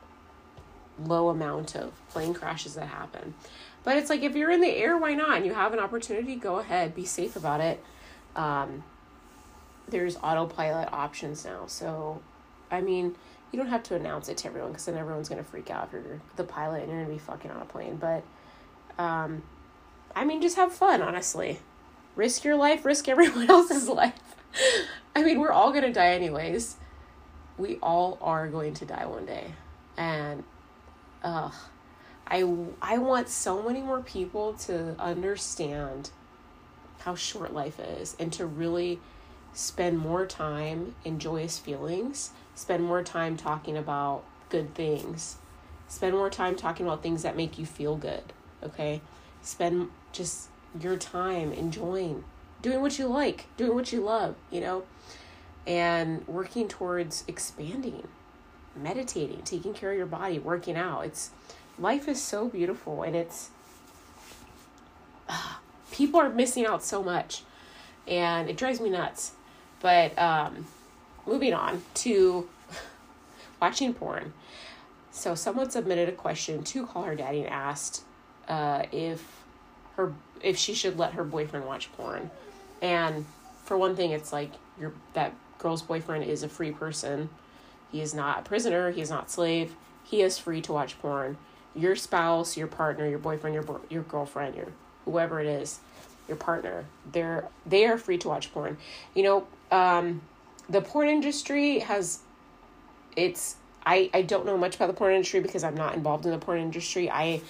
low 1.06 1.30
amount 1.30 1.75
of 1.75 1.92
plane 2.09 2.33
crashes 2.33 2.74
that 2.75 2.88
happen. 2.88 3.36
But 3.83 3.98
it's 3.98 4.09
like 4.09 4.24
if 4.24 4.36
you're 4.36 4.51
in 4.51 4.62
the 4.62 4.69
air 4.69 4.98
why 4.98 5.13
not? 5.13 5.38
And 5.38 5.45
you 5.45 5.54
have 5.54 5.74
an 5.74 5.80
opportunity 5.80 6.36
go 6.36 6.57
ahead 6.57 6.95
be 6.95 7.06
safe 7.06 7.36
about 7.36 7.62
it. 7.62 7.83
Um, 8.36 8.83
there's 9.88 10.15
autopilot 10.18 10.92
options 10.92 11.45
now. 11.45 11.65
So 11.68 12.21
i 12.69 12.81
mean 12.81 13.15
you 13.51 13.57
don't 13.57 13.69
have 13.69 13.83
to 13.83 13.95
announce 13.95 14.27
it 14.27 14.38
to 14.38 14.48
everyone 14.48 14.71
because 14.71 14.86
then 14.86 14.98
everyone's 14.98 15.30
to 15.30 15.44
freak 15.44 15.69
out 15.69 15.88
if 15.88 15.94
you're 15.94 16.19
the 16.36 16.44
pilot 16.44 16.83
and 16.83 16.92
you're 16.92 17.06
to 17.06 17.09
be 17.12 17.19
fucking 17.19 17.50
on 17.51 17.62
a 17.62 17.65
plane. 17.65 17.98
But 17.98 18.24
um, 18.97 19.44
i 20.15 20.25
mean 20.25 20.41
just 20.41 20.55
have 20.55 20.73
fun 20.73 21.01
honestly 21.01 21.59
risk 22.17 22.44
your 22.44 22.55
life, 22.55 22.83
risk 22.83 23.07
everyone 23.07 23.49
else's 23.49 23.88
life. 23.88 24.19
I 25.15 25.23
mean, 25.23 25.39
we're 25.39 25.51
all 25.51 25.71
going 25.71 25.83
to 25.83 25.94
die 25.94 26.09
anyways. 26.09 26.75
We 27.57 27.77
all 27.81 28.18
are 28.21 28.47
going 28.47 28.73
to 28.75 28.85
die 28.85 29.06
one 29.06 29.25
day. 29.25 29.54
And 29.95 30.44
ugh, 31.23 31.54
I 32.27 32.39
I 32.81 32.97
want 32.97 33.30
so 33.30 33.63
many 33.63 33.81
more 33.81 34.01
people 34.01 34.54
to 34.66 34.95
understand 34.99 36.11
how 36.99 37.16
short 37.16 37.54
life 37.54 37.80
is 37.80 38.16
and 38.19 38.33
to 38.33 38.45
really 38.45 38.99
spend 39.54 39.97
more 39.97 40.25
time 40.25 40.95
in 41.04 41.18
joyous 41.18 41.57
feelings, 41.57 42.31
spend 42.54 42.83
more 42.83 43.01
time 43.01 43.37
talking 43.37 43.77
about 43.77 44.23
good 44.49 44.75
things. 44.75 45.37
Spend 45.87 46.13
more 46.13 46.30
time 46.30 46.56
talking 46.56 46.85
about 46.85 47.01
things 47.01 47.23
that 47.23 47.37
make 47.37 47.57
you 47.57 47.66
feel 47.66 47.95
good, 47.95 48.33
okay? 48.64 49.02
Spend 49.42 49.90
just 50.11 50.49
your 50.80 50.97
time 50.97 51.52
enjoying 51.52 52.23
doing 52.61 52.81
what 52.81 52.97
you 52.97 53.07
like, 53.07 53.45
doing 53.56 53.73
what 53.73 53.92
you 53.92 54.02
love, 54.02 54.35
you 54.52 54.61
know, 54.61 54.83
and 55.66 56.28
working 56.28 56.68
towards 56.68 57.23
expanding, 57.28 58.07
meditating, 58.76 59.42
taking 59.44 59.73
care 59.73 59.92
of 59.92 59.97
your 59.97 60.06
body, 60.06 60.40
working 60.40 60.76
out. 60.76 61.02
It's 61.06 61.31
life 61.78 62.07
is 62.07 62.21
so 62.21 62.47
beautiful 62.47 63.04
and 63.04 63.16
it's 63.16 63.49
uh, 65.30 65.56
people 65.92 66.19
are 66.19 66.30
missing 66.30 66.66
out 66.66 66.83
so 66.83 67.04
much 67.04 67.44
and 68.07 68.49
it 68.49 68.57
drives 68.57 68.80
me 68.80 68.90
nuts. 68.90 69.33
But 69.80 70.18
um 70.18 70.68
moving 71.26 71.54
on 71.54 71.83
to 71.94 72.47
watching 73.61 73.94
porn. 73.94 74.33
So 75.11 75.35
someone 75.35 75.69
submitted 75.69 76.09
a 76.09 76.14
question 76.14 76.64
to 76.64 76.85
Call 76.85 77.04
Her 77.04 77.16
Daddy 77.16 77.40
and 77.42 77.49
asked 77.49 78.04
uh, 78.47 78.83
if 78.92 79.44
her 79.95 80.13
if 80.42 80.57
she 80.57 80.73
should 80.73 80.97
let 80.97 81.13
her 81.13 81.23
boyfriend 81.23 81.66
watch 81.66 81.92
porn. 81.94 82.30
And 82.81 83.25
for 83.63 83.77
one 83.77 83.95
thing, 83.95 84.11
it's 84.11 84.31
like 84.31 84.51
your 84.80 84.94
that 85.13 85.33
girl's 85.59 85.81
boyfriend 85.81 86.25
is 86.25 86.44
a 86.44 86.49
free 86.49 86.71
person. 86.71 87.30
He 87.92 88.01
is 88.01 88.13
not 88.13 88.39
a 88.39 88.42
prisoner. 88.44 88.92
He 88.92 89.01
is 89.01 89.09
not 89.09 89.31
slave. 89.31 89.75
He 90.04 90.21
is 90.21 90.37
free 90.37 90.61
to 90.61 90.73
watch 90.73 90.99
porn. 90.99 91.37
Your 91.75 91.95
spouse, 91.95 92.57
your 92.57 92.68
partner, 92.68 93.07
your 93.07 93.19
boyfriend, 93.19 93.54
your 93.54 93.81
your 93.89 94.04
girlfriend, 94.04 94.56
your 94.56 94.68
whoever 95.06 95.39
it 95.39 95.47
is, 95.47 95.80
your 96.27 96.37
partner, 96.37 96.85
they're 97.11 97.47
they 97.66 97.85
are 97.85 97.97
free 97.97 98.18
to 98.19 98.27
watch 98.27 98.51
porn. 98.54 98.77
You 99.13 99.23
know, 99.23 99.47
um, 99.71 100.21
the 100.69 100.81
porn 100.81 101.09
industry 101.09 101.80
has 101.80 102.19
it's 103.16 103.56
I 103.85 104.09
I 104.13 104.21
don't 104.21 104.45
know 104.45 104.57
much 104.57 104.75
about 104.75 104.87
the 104.87 104.94
porn 104.94 105.13
industry 105.13 105.39
because 105.39 105.63
I'm 105.63 105.75
not 105.75 105.95
involved 105.95 106.25
in 106.25 106.31
the 106.31 106.37
porn 106.37 106.59
industry. 106.59 107.09
I 107.09 107.42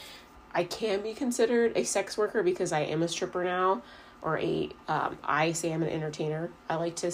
I 0.53 0.63
can 0.63 1.01
be 1.01 1.13
considered 1.13 1.73
a 1.75 1.83
sex 1.83 2.17
worker 2.17 2.43
because 2.43 2.71
I 2.71 2.81
am 2.81 3.03
a 3.03 3.07
stripper 3.07 3.43
now. 3.43 3.81
or 4.21 4.39
a 4.39 4.69
um, 4.87 5.17
I 5.23 5.51
say 5.51 5.71
I'm 5.71 5.83
an 5.83 5.89
entertainer. 5.89 6.49
I 6.69 6.75
like 6.75 6.95
to 6.97 7.11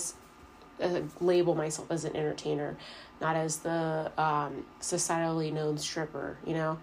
uh, 0.82 1.02
label 1.20 1.56
myself 1.56 1.92
as 1.92 2.06
an 2.06 2.16
entertainer, 2.16 2.78
not 3.22 3.36
as 3.36 3.58
the 3.58 4.12
um, 4.18 4.66
societally 4.82 5.52
known 5.52 5.78
stripper. 5.78 6.38
You 6.46 6.54
know, 6.54 6.80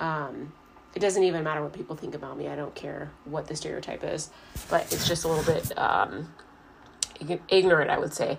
um, 0.00 0.52
it 0.94 1.00
doesn't 1.00 1.22
even 1.22 1.44
matter 1.44 1.62
what 1.62 1.72
people 1.72 1.96
think 1.96 2.14
about 2.14 2.36
me. 2.36 2.48
I 2.48 2.56
don't 2.56 2.74
care 2.74 3.10
what 3.24 3.46
the 3.46 3.56
stereotype 3.56 4.04
is, 4.04 4.30
but 4.68 4.92
it's 4.92 5.06
just 5.08 5.24
a 5.24 5.28
little 5.28 5.44
bit 5.44 5.76
um, 5.78 6.32
ignorant, 7.48 7.90
I 7.90 7.98
would 7.98 8.12
say. 8.12 8.38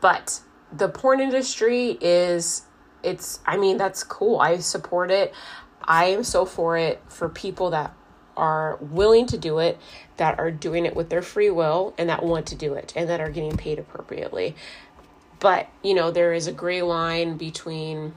But 0.00 0.40
the 0.72 0.88
porn 0.88 1.20
industry 1.20 1.98
is 2.00 2.62
it's 3.02 3.40
I 3.46 3.56
mean 3.56 3.76
that's 3.76 4.04
cool. 4.04 4.38
I 4.38 4.58
support 4.58 5.10
it. 5.10 5.32
I 5.88 6.06
am 6.06 6.22
so 6.22 6.44
for 6.44 6.76
it 6.76 7.02
for 7.08 7.30
people 7.30 7.70
that 7.70 7.94
are 8.36 8.76
willing 8.80 9.26
to 9.26 9.38
do 9.38 9.58
it, 9.58 9.78
that 10.18 10.38
are 10.38 10.50
doing 10.50 10.84
it 10.86 10.94
with 10.94 11.08
their 11.08 11.22
free 11.22 11.50
will 11.50 11.94
and 11.98 12.10
that 12.10 12.22
want 12.22 12.46
to 12.46 12.54
do 12.54 12.74
it 12.74 12.92
and 12.94 13.08
that 13.08 13.20
are 13.20 13.30
getting 13.30 13.56
paid 13.56 13.78
appropriately. 13.78 14.54
But, 15.40 15.68
you 15.82 15.94
know, 15.94 16.10
there 16.10 16.34
is 16.34 16.46
a 16.46 16.52
gray 16.52 16.82
line 16.82 17.36
between 17.36 18.14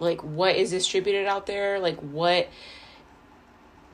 like 0.00 0.22
what 0.22 0.56
is 0.56 0.70
distributed 0.70 1.26
out 1.26 1.46
there, 1.46 1.78
like 1.78 1.98
what 2.00 2.48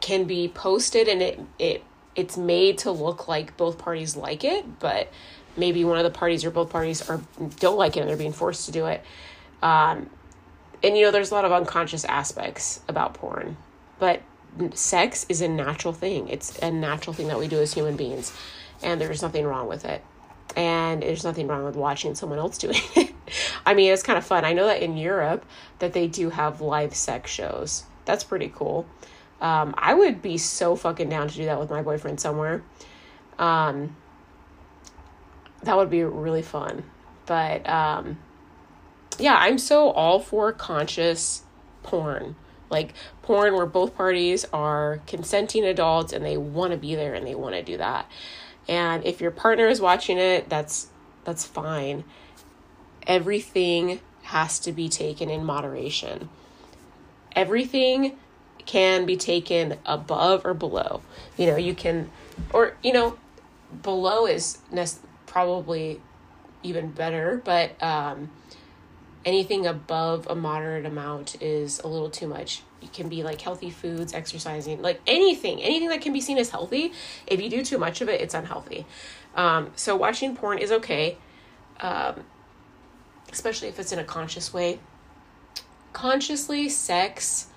can 0.00 0.24
be 0.24 0.48
posted 0.48 1.08
and 1.08 1.22
it 1.22 1.40
it 1.58 1.82
it's 2.14 2.36
made 2.36 2.78
to 2.78 2.90
look 2.90 3.26
like 3.26 3.56
both 3.56 3.78
parties 3.78 4.16
like 4.16 4.44
it, 4.44 4.78
but 4.78 5.10
maybe 5.56 5.84
one 5.84 5.98
of 5.98 6.04
the 6.04 6.10
parties 6.10 6.44
or 6.44 6.50
both 6.50 6.70
parties 6.70 7.08
are 7.08 7.20
don't 7.58 7.76
like 7.76 7.96
it 7.96 8.00
and 8.00 8.08
they're 8.08 8.16
being 8.16 8.32
forced 8.32 8.66
to 8.66 8.72
do 8.72 8.86
it. 8.86 9.02
Um, 9.62 10.10
and 10.84 10.96
you 10.96 11.04
know, 11.04 11.10
there's 11.10 11.30
a 11.30 11.34
lot 11.34 11.44
of 11.44 11.52
unconscious 11.52 12.04
aspects 12.04 12.80
about 12.88 13.14
porn, 13.14 13.56
but 13.98 14.20
sex 14.74 15.24
is 15.28 15.40
a 15.40 15.48
natural 15.48 15.94
thing. 15.94 16.28
It's 16.28 16.58
a 16.58 16.70
natural 16.70 17.14
thing 17.14 17.28
that 17.28 17.38
we 17.38 17.48
do 17.48 17.58
as 17.58 17.72
human 17.72 17.96
beings, 17.96 18.36
and 18.82 19.00
there's 19.00 19.22
nothing 19.22 19.46
wrong 19.46 19.66
with 19.66 19.84
it. 19.84 20.04
And 20.56 21.02
there's 21.02 21.24
nothing 21.24 21.48
wrong 21.48 21.64
with 21.64 21.74
watching 21.74 22.14
someone 22.14 22.38
else 22.38 22.58
doing 22.58 22.78
it. 22.94 23.12
I 23.66 23.74
mean, 23.74 23.92
it's 23.92 24.02
kind 24.02 24.18
of 24.18 24.24
fun. 24.24 24.44
I 24.44 24.52
know 24.52 24.66
that 24.66 24.82
in 24.82 24.96
Europe 24.96 25.44
that 25.78 25.94
they 25.94 26.06
do 26.06 26.30
have 26.30 26.60
live 26.60 26.94
sex 26.94 27.30
shows. 27.30 27.84
That's 28.04 28.22
pretty 28.22 28.52
cool. 28.54 28.86
Um, 29.40 29.74
I 29.76 29.94
would 29.94 30.22
be 30.22 30.38
so 30.38 30.76
fucking 30.76 31.08
down 31.08 31.28
to 31.28 31.34
do 31.34 31.46
that 31.46 31.58
with 31.58 31.70
my 31.70 31.82
boyfriend 31.82 32.20
somewhere. 32.20 32.62
Um, 33.38 33.96
that 35.62 35.76
would 35.76 35.90
be 35.90 36.04
really 36.04 36.42
fun. 36.42 36.84
But 37.26 37.68
um, 37.68 38.18
yeah, 39.18 39.36
I'm 39.36 39.58
so 39.58 39.90
all 39.90 40.20
for 40.20 40.52
conscious 40.52 41.42
porn. 41.82 42.36
Like 42.70 42.94
porn 43.22 43.54
where 43.54 43.66
both 43.66 43.94
parties 43.94 44.44
are 44.52 45.00
consenting 45.06 45.64
adults 45.64 46.12
and 46.12 46.24
they 46.24 46.36
want 46.36 46.72
to 46.72 46.78
be 46.78 46.94
there 46.94 47.14
and 47.14 47.26
they 47.26 47.34
want 47.34 47.54
to 47.54 47.62
do 47.62 47.76
that. 47.76 48.10
And 48.68 49.04
if 49.04 49.20
your 49.20 49.30
partner 49.30 49.66
is 49.68 49.80
watching 49.80 50.18
it, 50.18 50.48
that's 50.48 50.88
that's 51.24 51.44
fine. 51.44 52.04
Everything 53.06 54.00
has 54.22 54.58
to 54.60 54.72
be 54.72 54.88
taken 54.88 55.28
in 55.30 55.44
moderation. 55.44 56.28
Everything 57.36 58.16
can 58.64 59.04
be 59.04 59.16
taken 59.16 59.76
above 59.84 60.44
or 60.46 60.54
below. 60.54 61.02
You 61.36 61.46
know, 61.46 61.56
you 61.56 61.74
can 61.74 62.10
or 62.52 62.76
you 62.82 62.92
know, 62.92 63.18
below 63.82 64.26
is 64.26 64.58
probably 65.26 66.00
even 66.62 66.90
better, 66.90 67.42
but 67.44 67.80
um, 67.82 68.30
anything 69.24 69.66
above 69.66 70.26
a 70.28 70.34
moderate 70.34 70.86
amount 70.86 71.40
is 71.42 71.80
a 71.80 71.88
little 71.88 72.10
too 72.10 72.26
much. 72.26 72.62
It 72.82 72.92
can 72.92 73.08
be 73.08 73.22
like 73.22 73.40
healthy 73.40 73.70
foods, 73.70 74.12
exercising, 74.12 74.82
like 74.82 75.00
anything, 75.06 75.62
anything 75.62 75.88
that 75.88 76.00
can 76.00 76.12
be 76.12 76.20
seen 76.20 76.38
as 76.38 76.50
healthy. 76.50 76.92
If 77.26 77.40
you 77.40 77.48
do 77.48 77.64
too 77.64 77.78
much 77.78 78.00
of 78.00 78.08
it, 78.08 78.20
it's 78.20 78.34
unhealthy. 78.34 78.86
Um, 79.34 79.70
so 79.76 79.96
watching 79.96 80.36
porn 80.36 80.58
is 80.58 80.70
okay, 80.70 81.18
um, 81.80 82.24
especially 83.32 83.68
if 83.68 83.78
it's 83.78 83.92
in 83.92 83.98
a 83.98 84.04
conscious 84.04 84.52
way. 84.52 84.78
Consciously, 85.92 86.68
sex 86.68 87.48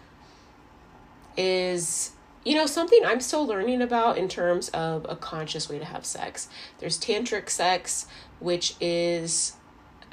is 1.35 2.11
you 2.47 2.55
know, 2.55 2.65
something 2.65 3.01
I'm 3.05 3.19
still 3.19 3.45
learning 3.45 3.81
about 3.81 4.17
in 4.17 4.29
terms 4.29 4.69
of 4.69 5.05
a 5.09 5.17
conscious 5.17 5.67
way 5.67 5.79
to 5.79 5.85
have 5.85 6.05
sex. 6.05 6.47
There's 6.79 6.97
tantric 6.97 7.49
sex, 7.49 8.07
which 8.39 8.75
is 8.79 9.51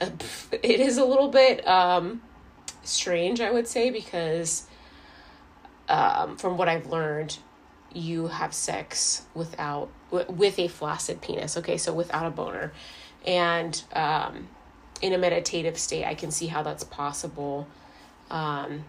it 0.53 0.81
is 0.81 0.99
a 0.99 1.05
little 1.05 1.29
bit 1.29 1.67
um, 1.67 2.23
strange, 2.83 3.41
I 3.41 3.51
would 3.51 3.69
say, 3.69 3.91
because 3.91 4.67
um, 5.89 6.37
from 6.37 6.57
what 6.57 6.69
I've 6.69 6.87
learned, 6.87 7.39
you 7.93 8.27
have 8.27 8.53
sex 8.53 9.23
without 9.35 9.89
with 10.11 10.59
a 10.59 10.69
flaccid 10.69 11.21
penis. 11.21 11.57
Okay, 11.57 11.77
so 11.77 11.93
without 11.93 12.27
a 12.27 12.31
boner, 12.31 12.73
and 13.27 13.81
um, 13.93 14.49
in 15.01 15.13
a 15.13 15.19
meditative 15.19 15.79
state, 15.79 16.05
I 16.05 16.15
can 16.15 16.31
see 16.31 16.47
how 16.47 16.63
that's 16.63 16.85
possible. 16.85 17.69
Um, 18.31 18.85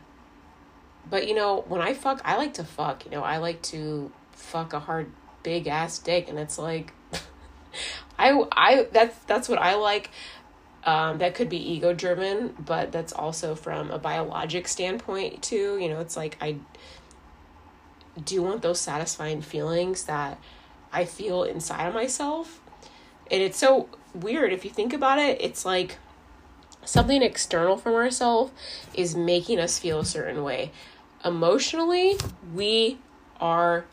but 1.09 1.27
you 1.27 1.35
know, 1.35 1.63
when 1.67 1.81
I 1.81 1.93
fuck, 1.93 2.21
I 2.25 2.37
like 2.37 2.55
to 2.55 2.63
fuck. 2.63 3.05
You 3.05 3.11
know, 3.11 3.23
I 3.23 3.37
like 3.37 3.61
to 3.63 4.11
fuck 4.31 4.73
a 4.73 4.79
hard, 4.79 5.11
big 5.43 5.67
ass 5.67 5.99
dick, 5.99 6.29
and 6.29 6.39
it's 6.39 6.57
like, 6.57 6.93
I 8.19 8.43
I 8.51 8.87
that's 8.91 9.17
that's 9.25 9.47
what 9.47 9.59
I 9.59 9.75
like. 9.75 10.09
Um, 10.85 11.17
that 11.17 11.33
could 11.33 11.49
be 11.49 11.57
ego 11.57 11.93
driven, 11.93 12.55
but 12.59 12.91
that's 12.91 13.11
also 13.11 13.55
from 13.55 13.89
a 13.89 13.97
biologic 13.97 14.67
standpoint 14.67 15.41
too. 15.41 15.77
You 15.79 15.89
know, 15.89 15.99
it's 15.99 16.15
like 16.15 16.37
I 16.39 16.57
do 18.23 18.43
want 18.43 18.61
those 18.61 18.79
satisfying 18.79 19.41
feelings 19.41 20.03
that 20.03 20.37
I 20.93 21.05
feel 21.05 21.43
inside 21.43 21.87
of 21.87 21.93
myself. 21.93 22.61
And 23.31 23.41
it's 23.41 23.57
so 23.57 23.89
weird 24.13 24.53
if 24.53 24.63
you 24.63 24.69
think 24.69 24.93
about 24.93 25.17
it. 25.17 25.41
It's 25.41 25.65
like 25.65 25.97
something 26.83 27.23
external 27.23 27.77
from 27.77 27.93
ourselves 27.93 28.51
is 28.93 29.15
making 29.15 29.59
us 29.59 29.79
feel 29.79 30.01
a 30.01 30.05
certain 30.05 30.43
way 30.43 30.71
emotionally, 31.25 32.17
we 32.53 32.99
are 33.41 33.85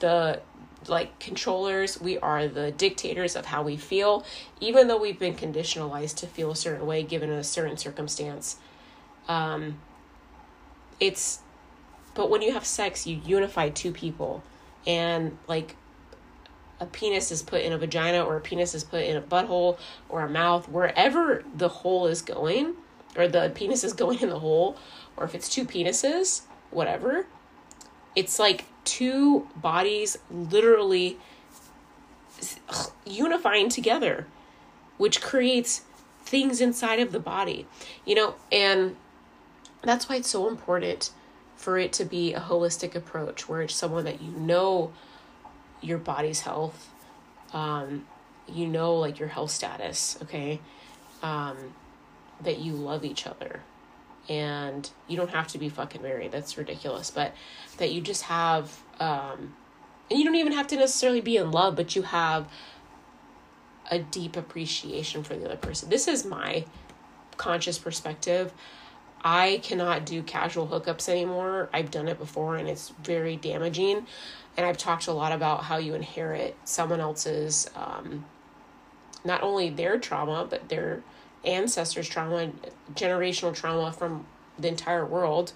the 0.00 0.40
like 0.88 1.18
controllers, 1.18 2.00
we 2.00 2.18
are 2.18 2.48
the 2.48 2.70
dictators 2.70 3.36
of 3.36 3.46
how 3.46 3.62
we 3.62 3.76
feel, 3.76 4.24
even 4.60 4.88
though 4.88 4.98
we've 4.98 5.18
been 5.18 5.34
conditionalized 5.34 6.16
to 6.16 6.26
feel 6.26 6.50
a 6.50 6.56
certain 6.56 6.86
way 6.86 7.02
given 7.02 7.30
a 7.30 7.44
certain 7.44 7.76
circumstance. 7.76 8.56
Um, 9.28 9.80
it's, 11.00 11.40
but 12.14 12.30
when 12.30 12.42
you 12.42 12.52
have 12.52 12.64
sex, 12.64 13.06
you 13.06 13.20
unify 13.24 13.68
two 13.68 13.92
people, 13.92 14.42
and 14.86 15.36
like 15.46 15.76
a 16.80 16.86
penis 16.86 17.30
is 17.30 17.42
put 17.42 17.62
in 17.62 17.72
a 17.72 17.78
vagina 17.78 18.24
or 18.24 18.36
a 18.36 18.40
penis 18.40 18.74
is 18.74 18.84
put 18.84 19.04
in 19.04 19.16
a 19.16 19.20
butthole 19.20 19.78
or 20.08 20.22
a 20.22 20.28
mouth, 20.28 20.68
wherever 20.68 21.44
the 21.56 21.68
hole 21.68 22.06
is 22.06 22.22
going, 22.22 22.74
or 23.16 23.28
the 23.28 23.50
penis 23.54 23.84
is 23.84 23.92
going 24.04 24.20
in 24.20 24.28
the 24.28 24.38
hole, 24.38 24.76
or 25.16 25.24
if 25.24 25.34
it's 25.34 25.48
two 25.48 25.64
penises, 25.64 26.42
whatever. 26.70 27.26
It's 28.16 28.38
like 28.38 28.64
two 28.84 29.48
bodies 29.56 30.18
literally 30.30 31.18
unifying 33.04 33.68
together, 33.68 34.26
which 34.96 35.20
creates 35.20 35.82
things 36.22 36.60
inside 36.60 37.00
of 37.00 37.12
the 37.12 37.20
body, 37.20 37.66
you 38.04 38.14
know, 38.14 38.34
and 38.52 38.96
that's 39.82 40.08
why 40.08 40.16
it's 40.16 40.30
so 40.30 40.48
important 40.48 41.10
for 41.56 41.78
it 41.78 41.92
to 41.92 42.04
be 42.04 42.34
a 42.34 42.40
holistic 42.40 42.94
approach 42.94 43.48
where 43.48 43.62
it's 43.62 43.74
someone 43.74 44.04
that 44.04 44.22
you 44.22 44.30
know 44.32 44.92
your 45.80 45.98
body's 45.98 46.40
health, 46.40 46.90
um, 47.52 48.06
you 48.48 48.66
know, 48.66 48.94
like 48.94 49.18
your 49.18 49.28
health 49.28 49.50
status, 49.50 50.18
okay, 50.22 50.60
um, 51.22 51.56
that 52.40 52.58
you 52.58 52.72
love 52.72 53.04
each 53.04 53.26
other, 53.26 53.62
and 54.28 54.88
you 55.06 55.16
don't 55.16 55.30
have 55.30 55.48
to 55.48 55.58
be 55.58 55.68
fucking 55.68 56.02
married. 56.02 56.32
That's 56.32 56.58
ridiculous. 56.58 57.10
But 57.10 57.34
that 57.78 57.92
you 57.92 58.00
just 58.00 58.24
have, 58.24 58.82
um, 59.00 59.54
and 60.10 60.18
you 60.18 60.24
don't 60.24 60.34
even 60.34 60.52
have 60.52 60.66
to 60.68 60.76
necessarily 60.76 61.20
be 61.20 61.36
in 61.36 61.50
love, 61.50 61.76
but 61.76 61.96
you 61.96 62.02
have 62.02 62.48
a 63.90 63.98
deep 63.98 64.36
appreciation 64.36 65.22
for 65.22 65.34
the 65.34 65.46
other 65.46 65.56
person. 65.56 65.88
This 65.88 66.08
is 66.08 66.24
my 66.24 66.64
conscious 67.36 67.78
perspective. 67.78 68.52
I 69.22 69.60
cannot 69.62 70.06
do 70.06 70.22
casual 70.22 70.68
hookups 70.68 71.08
anymore. 71.08 71.68
I've 71.72 71.90
done 71.90 72.08
it 72.08 72.18
before 72.18 72.56
and 72.56 72.68
it's 72.68 72.90
very 73.02 73.36
damaging. 73.36 74.06
And 74.56 74.66
I've 74.66 74.78
talked 74.78 75.06
a 75.06 75.12
lot 75.12 75.32
about 75.32 75.64
how 75.64 75.78
you 75.78 75.94
inherit 75.94 76.56
someone 76.64 77.00
else's, 77.00 77.70
um, 77.74 78.26
not 79.24 79.42
only 79.42 79.70
their 79.70 79.98
trauma, 79.98 80.46
but 80.48 80.68
their 80.68 81.02
ancestors' 81.44 82.08
trauma, 82.08 82.52
generational 82.94 83.54
trauma 83.54 83.92
from 83.92 84.26
the 84.58 84.68
entire 84.68 85.06
world 85.06 85.52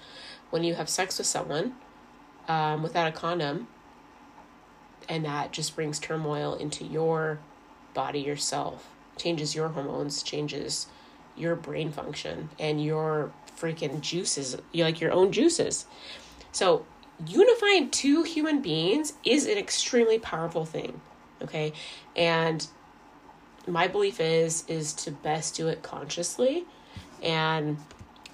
when 0.51 0.65
you 0.65 0.75
have 0.75 0.89
sex 0.89 1.19
with 1.19 1.27
someone 1.27 1.75
um, 2.49 2.83
without 2.83 3.09
a 3.09 3.13
condom. 3.13 3.69
And 5.09 5.25
that 5.25 5.53
just 5.53 5.75
brings 5.75 5.99
turmoil 5.99 6.55
into 6.55 6.85
your 6.85 7.41
body 7.95 8.21
yourself, 8.21 8.89
changes 9.17 9.55
your 9.55 9.69
hormones, 9.69 10.23
changes 10.23 10.87
your 11.37 11.57
brain 11.57 11.91
function 11.91 12.51
and 12.59 12.83
your 12.83 13.33
freaking 13.59 14.01
juices, 14.01 14.57
you 14.73 14.85
like 14.85 15.01
your 15.01 15.13
own 15.13 15.33
juices. 15.33 15.87
So 16.53 16.85
unifying 17.27 17.91
two 17.91 18.23
human 18.23 18.61
beings 18.61 19.15
is 19.25 19.47
an 19.47 19.59
extremely 19.59 20.19
powerful 20.19 20.65
thing. 20.65 21.01
Okay. 21.43 21.73
And 22.15 22.67
my 23.67 23.87
belief 23.87 24.21
is 24.21 24.65
is 24.69 24.93
to 24.93 25.11
best 25.11 25.57
do 25.57 25.69
it 25.69 25.83
consciously 25.83 26.65
and 27.23 27.77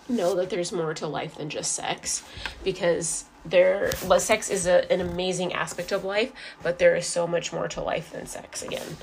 know 0.09 0.35
that 0.35 0.51
there's 0.51 0.73
more 0.73 0.95
to 0.95 1.07
life 1.07 1.37
than 1.37 1.51
just 1.51 1.73
sex 1.73 2.25
because 2.65 3.27
there 3.45 3.93
sex 4.19 4.51
is 4.51 4.67
a, 4.67 4.91
an 4.91 5.01
amazing 5.01 5.53
aspect 5.53 5.93
of 5.93 6.05
life 6.05 6.33
but 6.63 6.79
there 6.79 6.97
is 6.97 7.07
so 7.07 7.27
much 7.27 7.53
more 7.53 7.69
to 7.69 7.81
life 7.81 8.13
than 8.13 8.27
sex 8.27 8.63
again. 8.63 8.97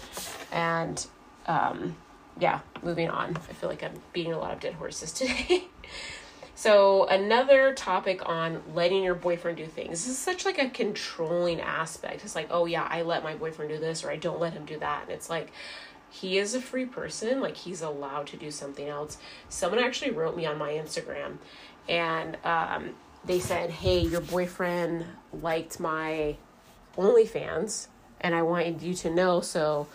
And 0.51 1.05
um 1.48 1.96
yeah 2.39 2.62
moving 2.82 3.10
on. 3.10 3.36
I 3.36 3.53
feel 3.53 3.70
like 3.70 3.84
i'm 3.84 4.01
beating 4.13 4.34
a 4.34 4.39
lot 4.39 4.53
of 4.53 4.60
dead 4.60 4.74
horses 4.74 5.12
today. 5.12 5.65
So 6.58 7.05
another 7.08 7.74
topic 7.74 8.22
on 8.29 8.63
letting 8.74 9.03
your 9.03 9.13
boyfriend 9.13 9.58
do 9.58 9.65
things. 9.65 10.05
This 10.05 10.08
is 10.08 10.17
such 10.17 10.46
like 10.46 10.58
a 10.58 10.70
controlling 10.70 11.60
aspect. 11.60 12.24
It's 12.24 12.34
like 12.34 12.48
oh 12.50 12.65
yeah 12.65 12.88
i 12.89 13.01
let 13.01 13.24
my 13.24 13.36
boyfriend 13.36 13.72
do 13.72 13.77
this 13.77 14.05
or 14.05 14.10
i 14.10 14.15
don't 14.15 14.39
let 14.39 14.53
him 14.53 14.65
do 14.65 14.79
that. 14.79 15.03
And 15.03 15.12
it's 15.12 15.29
like 15.29 15.51
he 16.22 16.38
is 16.38 16.55
a 16.55 16.62
free 16.62 16.86
person 16.86 17.41
like 17.41 17.57
he's 17.57 17.81
allowed 17.81 18.27
to 18.27 18.38
do 18.38 18.51
something 18.51 18.88
else. 18.88 19.17
Someone 19.50 19.84
actually 19.84 20.12
wrote 20.12 20.36
me 20.36 20.45
on 20.45 20.57
my 20.57 20.72
instagram 20.72 21.38
and 21.88 22.38
um, 22.43 22.91
they 23.25 23.39
said 23.39 23.69
hey 23.69 24.00
your 24.00 24.22
boyfriend 24.22 25.05
liked 25.41 25.79
my 25.79 26.36
onlyfans 26.98 27.88
and 28.22 28.34
i 28.34 28.41
wanted 28.41 28.81
you 28.81 28.93
to 28.93 29.10
know 29.10 29.41
so 29.41 29.88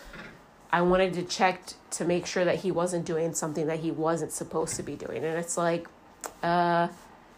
i 0.71 0.81
wanted 0.83 1.15
to 1.15 1.23
check 1.23 1.67
t- 1.67 1.75
to 1.91 2.05
make 2.05 2.27
sure 2.27 2.45
that 2.45 2.57
he 2.57 2.71
wasn't 2.71 3.05
doing 3.05 3.35
something 3.35 3.67
that 3.67 3.81
he 3.81 3.91
wasn't 3.91 4.33
supposed 4.33 4.77
to 4.77 4.83
be 4.83 4.95
doing. 4.95 5.25
And 5.25 5.39
it's 5.39 5.57
like 5.57 5.89
uh 6.43 6.89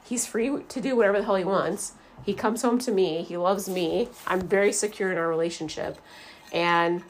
he's 0.04 0.26
free 0.26 0.62
to 0.68 0.80
do 0.80 0.96
whatever 0.96 1.18
the 1.18 1.24
hell 1.24 1.36
he 1.36 1.44
wants. 1.44 1.92
He 2.24 2.34
comes 2.34 2.62
home 2.62 2.78
to 2.80 2.92
me. 2.92 3.22
He 3.22 3.36
loves 3.36 3.68
me. 3.68 4.08
I'm 4.26 4.40
very 4.42 4.72
secure 4.72 5.10
in 5.10 5.18
our 5.18 5.28
relationship. 5.28 5.98
And 6.52 7.02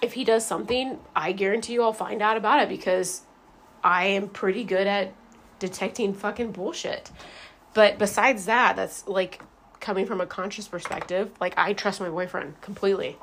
if 0.00 0.12
he 0.12 0.24
does 0.24 0.44
something, 0.44 0.98
I 1.14 1.32
guarantee 1.32 1.74
you 1.74 1.82
I'll 1.82 1.92
find 1.92 2.22
out 2.22 2.36
about 2.36 2.62
it 2.62 2.68
because 2.68 3.22
I 3.82 4.06
am 4.06 4.28
pretty 4.28 4.64
good 4.64 4.86
at 4.86 5.12
detecting 5.58 6.14
fucking 6.14 6.52
bullshit. 6.52 7.10
But 7.74 7.98
besides 7.98 8.46
that, 8.46 8.76
that's 8.76 9.06
like 9.06 9.42
coming 9.80 10.06
from 10.06 10.20
a 10.20 10.26
conscious 10.26 10.68
perspective, 10.68 11.30
like 11.40 11.54
I 11.56 11.72
trust 11.72 12.00
my 12.00 12.08
boyfriend 12.08 12.60
completely. 12.60 13.16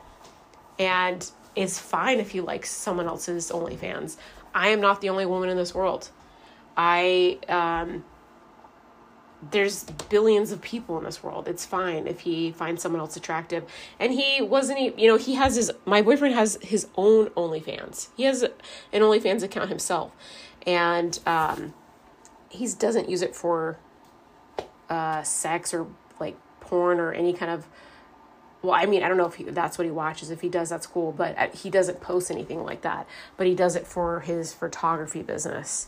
And 0.80 1.30
it's 1.56 1.80
fine 1.80 2.20
if 2.20 2.32
he 2.32 2.42
likes 2.42 2.70
someone 2.70 3.08
else's 3.08 3.52
OnlyFans. 3.52 4.18
I 4.54 4.70
am 4.70 4.82
not 4.82 5.02
the 5.02 5.10
only 5.10 5.26
woman 5.26 5.50
in 5.50 5.58
this 5.58 5.74
world. 5.74 6.10
I 6.78 7.40
um 7.48 8.04
there's 9.52 9.84
billions 10.10 10.52
of 10.52 10.62
people 10.62 10.98
in 10.98 11.04
this 11.04 11.24
world. 11.24 11.48
It's 11.48 11.66
fine 11.66 12.08
if 12.08 12.22
he 12.22 12.52
finds 12.52 12.82
someone 12.82 13.00
else 13.00 13.16
attractive. 13.16 13.64
And 14.00 14.14
he 14.14 14.42
wasn't, 14.42 14.98
you 15.00 15.08
know, 15.08 15.18
he 15.18 15.36
has 15.36 15.56
his, 15.56 15.72
my 15.86 16.02
boyfriend 16.02 16.36
has 16.36 16.58
his 16.62 16.88
own 16.96 17.30
OnlyFans. 17.32 18.10
He 18.16 18.24
has 18.24 18.44
an 18.44 18.52
OnlyFans 18.94 19.44
account 19.44 19.70
himself. 19.70 20.12
And 20.66 21.20
um, 21.26 21.74
he 22.50 22.68
doesn't 22.68 23.10
use 23.10 23.22
it 23.22 23.36
for 23.36 23.78
uh, 24.90 25.22
sex 25.24 25.74
or 25.74 25.88
like 26.20 26.38
porn 26.60 27.00
or 27.00 27.12
any 27.12 27.34
kind 27.34 27.52
of, 27.52 27.68
well, 28.62 28.74
I 28.74 28.88
mean, 28.88 29.04
I 29.04 29.08
don't 29.08 29.18
know 29.18 29.28
if 29.28 29.36
he, 29.36 29.44
that's 29.44 29.78
what 29.78 29.86
he 29.86 29.92
watches. 29.92 30.32
If 30.32 30.42
he 30.42 30.50
does, 30.50 30.70
that's 30.70 30.88
cool. 30.88 31.12
But 31.12 31.38
uh, 31.38 31.50
he 31.50 31.70
doesn't 31.70 32.02
post 32.02 32.32
anything 32.32 32.64
like 32.64 32.82
that. 32.82 33.06
But 33.38 33.46
he 33.48 33.54
does 33.54 33.76
it 33.76 33.86
for 33.86 34.22
his 34.22 34.54
photography 34.54 35.22
business 35.22 35.88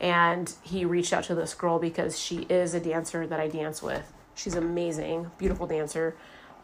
and 0.00 0.52
he 0.62 0.84
reached 0.84 1.12
out 1.12 1.24
to 1.24 1.34
this 1.34 1.54
girl 1.54 1.78
because 1.78 2.18
she 2.18 2.46
is 2.48 2.74
a 2.74 2.80
dancer 2.80 3.26
that 3.26 3.40
I 3.40 3.48
dance 3.48 3.82
with. 3.82 4.12
She's 4.34 4.54
amazing, 4.54 5.30
beautiful 5.38 5.66
dancer, 5.66 6.14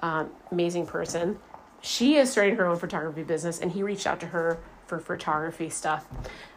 um, 0.02 0.30
amazing 0.50 0.86
person. 0.86 1.38
She 1.80 2.16
is 2.16 2.30
starting 2.30 2.56
her 2.56 2.66
own 2.66 2.76
photography 2.76 3.22
business, 3.22 3.60
and 3.60 3.72
he 3.72 3.82
reached 3.82 4.06
out 4.06 4.20
to 4.20 4.26
her 4.26 4.58
for 4.86 5.00
photography 5.00 5.70
stuff. 5.70 6.06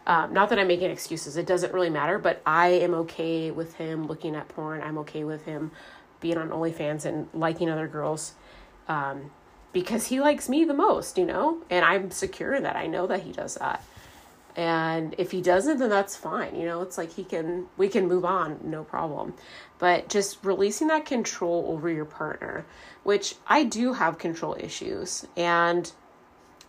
Um, 0.05 0.33
not 0.33 0.49
that 0.49 0.59
I'm 0.59 0.67
making 0.67 0.91
excuses, 0.91 1.37
it 1.37 1.47
doesn't 1.47 1.73
really 1.73 1.89
matter, 1.89 2.19
but 2.19 2.41
I 2.45 2.67
am 2.67 2.93
okay 2.93 3.49
with 3.49 3.75
him 3.75 4.07
looking 4.07 4.35
at 4.35 4.49
porn. 4.49 4.81
I'm 4.81 4.97
okay 4.99 5.23
with 5.23 5.45
him 5.45 5.71
being 6.19 6.37
on 6.37 6.49
OnlyFans 6.49 7.05
and 7.05 7.27
liking 7.33 7.69
other 7.69 7.87
girls 7.87 8.33
um, 8.87 9.31
because 9.71 10.07
he 10.07 10.19
likes 10.19 10.49
me 10.49 10.65
the 10.65 10.73
most, 10.73 11.17
you 11.17 11.25
know? 11.25 11.61
And 11.69 11.85
I'm 11.85 12.11
secure 12.11 12.53
in 12.53 12.63
that. 12.63 12.75
I 12.75 12.87
know 12.87 13.07
that 13.07 13.21
he 13.21 13.31
does 13.31 13.55
that 13.55 13.83
and 14.55 15.15
if 15.17 15.31
he 15.31 15.41
doesn't 15.41 15.79
then 15.79 15.89
that's 15.89 16.15
fine 16.15 16.55
you 16.55 16.65
know 16.65 16.81
it's 16.81 16.97
like 16.97 17.11
he 17.13 17.23
can 17.23 17.65
we 17.77 17.87
can 17.87 18.07
move 18.07 18.25
on 18.25 18.59
no 18.63 18.83
problem. 18.83 19.33
But 19.77 20.07
just 20.07 20.43
releasing 20.43 20.87
that 20.87 21.05
control 21.05 21.65
over 21.67 21.89
your 21.89 22.05
partner 22.05 22.65
which 23.03 23.35
i 23.47 23.63
do 23.63 23.93
have 23.93 24.17
control 24.17 24.55
issues 24.59 25.25
and 25.35 25.91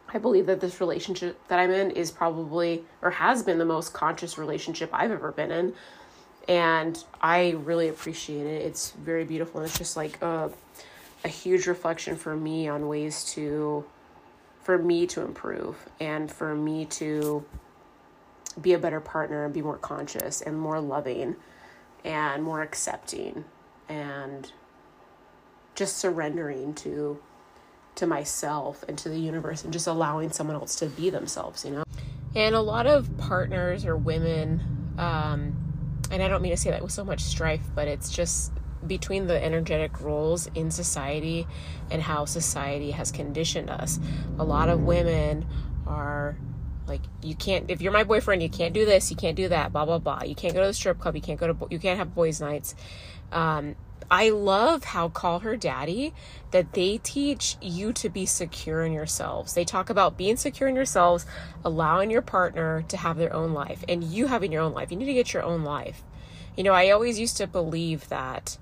i 0.08 0.18
believe 0.18 0.46
that 0.46 0.60
this 0.60 0.80
relationship 0.80 1.38
that 1.48 1.58
i'm 1.58 1.70
in 1.70 1.90
is 1.92 2.10
probably 2.10 2.84
or 3.02 3.10
has 3.10 3.42
been 3.42 3.58
the 3.58 3.64
most 3.64 3.92
conscious 3.92 4.36
relationship 4.38 4.90
i've 4.92 5.10
ever 5.10 5.30
been 5.32 5.52
in. 5.52 5.72
And 6.48 7.02
i 7.20 7.50
really 7.64 7.88
appreciate 7.88 8.46
it. 8.46 8.62
It's 8.62 8.90
very 8.90 9.24
beautiful 9.24 9.60
and 9.60 9.68
it's 9.68 9.78
just 9.78 9.96
like 9.96 10.20
a, 10.22 10.50
a 11.24 11.28
huge 11.28 11.66
reflection 11.66 12.16
for 12.16 12.36
me 12.36 12.68
on 12.68 12.88
ways 12.88 13.24
to 13.34 13.84
for 14.62 14.78
me 14.78 15.06
to 15.06 15.22
improve 15.22 15.76
and 16.00 16.28
for 16.30 16.52
me 16.56 16.86
to 16.86 17.44
be 18.60 18.72
a 18.72 18.78
better 18.78 19.00
partner 19.00 19.44
and 19.44 19.54
be 19.54 19.62
more 19.62 19.76
conscious 19.76 20.40
and 20.40 20.58
more 20.58 20.80
loving 20.80 21.36
and 22.04 22.42
more 22.42 22.62
accepting 22.62 23.44
and 23.88 24.52
just 25.74 25.98
surrendering 25.98 26.74
to 26.74 27.18
to 27.94 28.06
myself 28.06 28.84
and 28.88 28.98
to 28.98 29.08
the 29.08 29.18
universe 29.18 29.64
and 29.64 29.72
just 29.72 29.86
allowing 29.86 30.30
someone 30.30 30.56
else 30.56 30.76
to 30.76 30.86
be 30.86 31.10
themselves 31.10 31.64
you 31.64 31.70
know? 31.70 31.84
And 32.34 32.54
a 32.54 32.60
lot 32.60 32.86
of 32.86 33.16
partners 33.18 33.84
or 33.84 33.96
women 33.96 34.94
um 34.98 35.54
and 36.10 36.22
i 36.22 36.28
don't 36.28 36.42
mean 36.42 36.52
to 36.52 36.56
say 36.56 36.70
that 36.70 36.82
with 36.82 36.92
so 36.92 37.04
much 37.04 37.20
strife 37.20 37.62
but 37.74 37.88
it's 37.88 38.10
just 38.10 38.52
between 38.86 39.26
the 39.26 39.42
energetic 39.42 40.00
roles 40.00 40.46
in 40.54 40.70
society 40.70 41.46
and 41.90 42.02
how 42.02 42.24
society 42.24 42.92
has 42.92 43.10
conditioned 43.10 43.70
us. 43.70 43.98
A 44.38 44.44
lot 44.44 44.68
of 44.68 44.82
women 44.82 45.46
are 45.86 46.36
like 46.86 47.00
you 47.22 47.34
can't 47.34 47.70
if 47.70 47.80
you're 47.80 47.92
my 47.92 48.04
boyfriend 48.04 48.42
you 48.42 48.48
can't 48.48 48.72
do 48.72 48.84
this 48.84 49.10
you 49.10 49.16
can't 49.16 49.36
do 49.36 49.48
that 49.48 49.72
blah 49.72 49.84
blah 49.84 49.98
blah. 49.98 50.22
You 50.24 50.34
can't 50.34 50.54
go 50.54 50.60
to 50.60 50.66
the 50.66 50.74
strip 50.74 50.98
club 50.98 51.14
you 51.16 51.22
can't 51.22 51.38
go 51.38 51.52
to 51.52 51.66
you 51.70 51.78
can't 51.78 51.98
have 51.98 52.14
boys 52.14 52.40
nights. 52.40 52.74
Um, 53.32 53.74
i 54.08 54.30
love 54.30 54.84
how 54.84 55.08
call 55.08 55.40
her 55.40 55.56
daddy 55.56 56.14
that 56.52 56.72
they 56.74 56.98
teach 56.98 57.56
you 57.60 57.92
to 57.92 58.08
be 58.08 58.24
secure 58.24 58.84
in 58.84 58.92
yourselves. 58.92 59.54
They 59.54 59.64
talk 59.64 59.90
about 59.90 60.16
being 60.16 60.36
secure 60.36 60.68
in 60.68 60.76
yourselves 60.76 61.26
allowing 61.64 62.10
your 62.10 62.22
partner 62.22 62.82
to 62.88 62.96
have 62.96 63.16
their 63.16 63.32
own 63.32 63.52
life 63.52 63.84
and 63.88 64.04
you 64.04 64.28
having 64.28 64.52
your 64.52 64.62
own 64.62 64.72
life. 64.72 64.90
You 64.90 64.96
need 64.96 65.06
to 65.06 65.14
get 65.14 65.32
your 65.32 65.42
own 65.42 65.64
life. 65.64 66.02
You 66.56 66.64
know 66.64 66.72
i 66.72 66.90
always 66.90 67.18
used 67.18 67.36
to 67.38 67.46
believe 67.46 68.08
that 68.08 68.58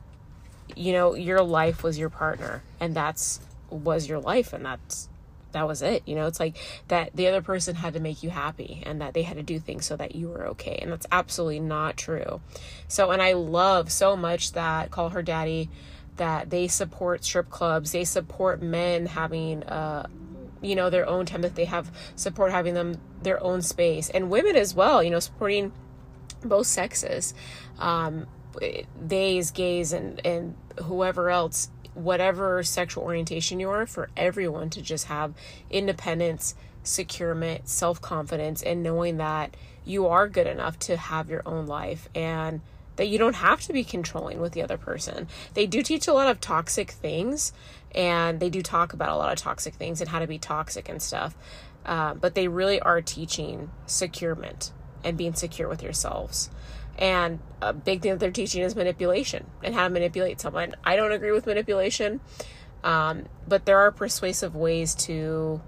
you 0.75 0.93
know 0.93 1.15
your 1.15 1.43
life 1.43 1.83
was 1.83 1.99
your 1.99 2.11
partner 2.11 2.63
and 2.81 2.95
that's 2.95 3.41
was 3.71 4.09
your 4.09 4.21
life 4.21 4.53
and 4.53 4.65
that's 4.65 5.09
that 5.55 5.67
was 5.67 5.83
it 5.83 6.03
you 6.07 6.15
know? 6.15 6.27
It's 6.27 6.39
like 6.39 6.57
that 6.89 7.17
the 7.17 7.27
other 7.27 7.43
person 7.43 7.75
had 7.75 7.95
to 7.95 8.01
make 8.01 8.23
you 8.23 8.31
happy 8.31 8.83
and 8.85 9.01
that 9.01 9.15
they 9.15 9.23
had 9.23 9.37
to 9.39 9.43
do 9.43 9.59
things 9.59 9.87
so 9.87 9.97
that 9.97 10.15
you 10.15 10.29
were 10.29 10.47
okay 10.49 10.79
and 10.81 10.93
that's 10.93 11.07
absolutely 11.11 11.61
not 11.61 11.97
true. 11.97 12.41
So 12.89 13.11
and 13.11 13.23
i 13.23 13.33
love 13.33 13.91
so 13.91 14.17
much 14.17 14.53
that 14.53 14.91
call 14.91 15.11
her 15.11 15.23
daddy 15.23 15.71
that 16.17 16.51
they 16.51 16.69
support 16.69 17.25
strip 17.25 17.51
clubs 17.51 17.93
they 17.93 18.05
support 18.05 18.63
men 18.63 19.07
having 19.07 19.63
uh 19.65 20.07
you 20.63 20.75
know 20.75 20.91
their 20.91 21.07
own 21.09 21.27
time 21.27 21.43
that 21.43 21.55
they 21.55 21.65
have 21.65 21.91
support 22.17 22.51
having 22.51 22.75
them 22.75 23.01
their 23.23 23.43
own 23.43 23.63
space 23.63 24.11
and 24.11 24.31
women 24.31 24.57
as 24.57 24.75
well 24.75 25.03
you 25.03 25.11
know 25.11 25.19
supporting 25.19 25.73
both 26.45 26.67
sexes 26.67 27.35
um 27.79 28.27
theys 29.09 29.51
gays 29.51 29.93
and 29.93 30.25
and 30.25 30.55
whoever 30.83 31.31
else 31.31 31.71
whatever 31.95 32.63
sexual 32.63 33.05
orientation 33.05 33.61
you 33.61 33.71
are, 33.71 33.87
for 33.87 34.11
everyone 34.17 34.71
to 34.71 34.83
just 34.83 35.07
have 35.07 35.35
independence, 35.71 36.55
securement, 36.83 37.69
self 37.69 38.01
confidence, 38.01 38.63
and 38.63 38.83
knowing 38.83 39.17
that 39.19 39.57
you 39.85 40.07
are 40.07 40.29
good 40.29 40.47
enough 40.47 40.79
to 40.81 40.97
have 40.97 41.29
your 41.29 41.43
own 41.47 41.67
life 41.67 42.09
and 42.15 42.61
that 42.97 43.09
you 43.09 43.19
don't 43.19 43.35
have 43.35 43.61
to 43.63 43.73
be 43.73 43.85
controlling 43.85 44.41
with 44.41 44.53
the 44.53 44.63
other 44.63 44.79
person. 44.79 45.29
They 45.55 45.67
do 45.67 45.83
teach 45.83 46.07
a 46.07 46.13
lot 46.13 46.29
of 46.29 46.41
toxic 46.41 46.93
things 46.93 47.53
and 47.95 48.41
they 48.41 48.51
do 48.51 48.63
talk 48.63 48.93
about 48.93 49.11
a 49.11 49.17
lot 49.17 49.33
of 49.33 49.39
toxic 49.39 49.75
things 49.75 50.01
and 50.01 50.11
how 50.11 50.21
to 50.21 50.27
be 50.27 50.39
toxic 50.39 50.89
and 50.89 51.03
stuff. 51.03 51.37
Uh, 51.85 52.15
but 52.15 52.35
they 52.35 52.49
really 52.49 52.81
are 52.81 53.03
teaching 53.03 53.71
securement 53.87 54.73
and 55.03 55.19
being 55.19 55.35
secure 55.35 55.69
with 55.69 55.83
yourselves. 55.83 56.51
And 56.99 57.41
a 57.61 57.73
big 57.73 58.03
thing 58.03 58.13
that 58.13 58.21
they're 58.21 58.31
teaching 58.31 58.63
is 58.63 58.77
manipulation 58.77 59.47
and 59.63 59.75
how 59.75 59.85
to 59.85 59.91
manipulate 59.91 60.41
someone. 60.41 60.75
I 60.85 60.97
don't 60.97 61.13
agree 61.13 61.33
with 61.33 61.47
manipulation, 61.47 62.21
um, 62.85 63.27
but 63.49 63.65
there 63.67 63.79
are 63.79 63.91
persuasive 63.91 64.55
ways 64.55 64.95
to 65.07 65.61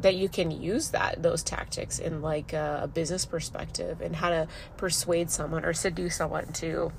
that 0.00 0.14
you 0.14 0.28
can 0.28 0.50
use 0.50 0.90
that 0.90 1.22
those 1.22 1.42
tactics 1.42 1.98
in 1.98 2.22
like 2.22 2.52
a, 2.52 2.80
a 2.84 2.88
business 2.88 3.26
perspective 3.26 4.00
and 4.00 4.16
how 4.16 4.28
to 4.28 4.46
persuade 4.76 5.28
someone 5.30 5.64
or 5.64 5.72
seduce 5.72 6.16
someone 6.16 6.46
to 6.52 6.92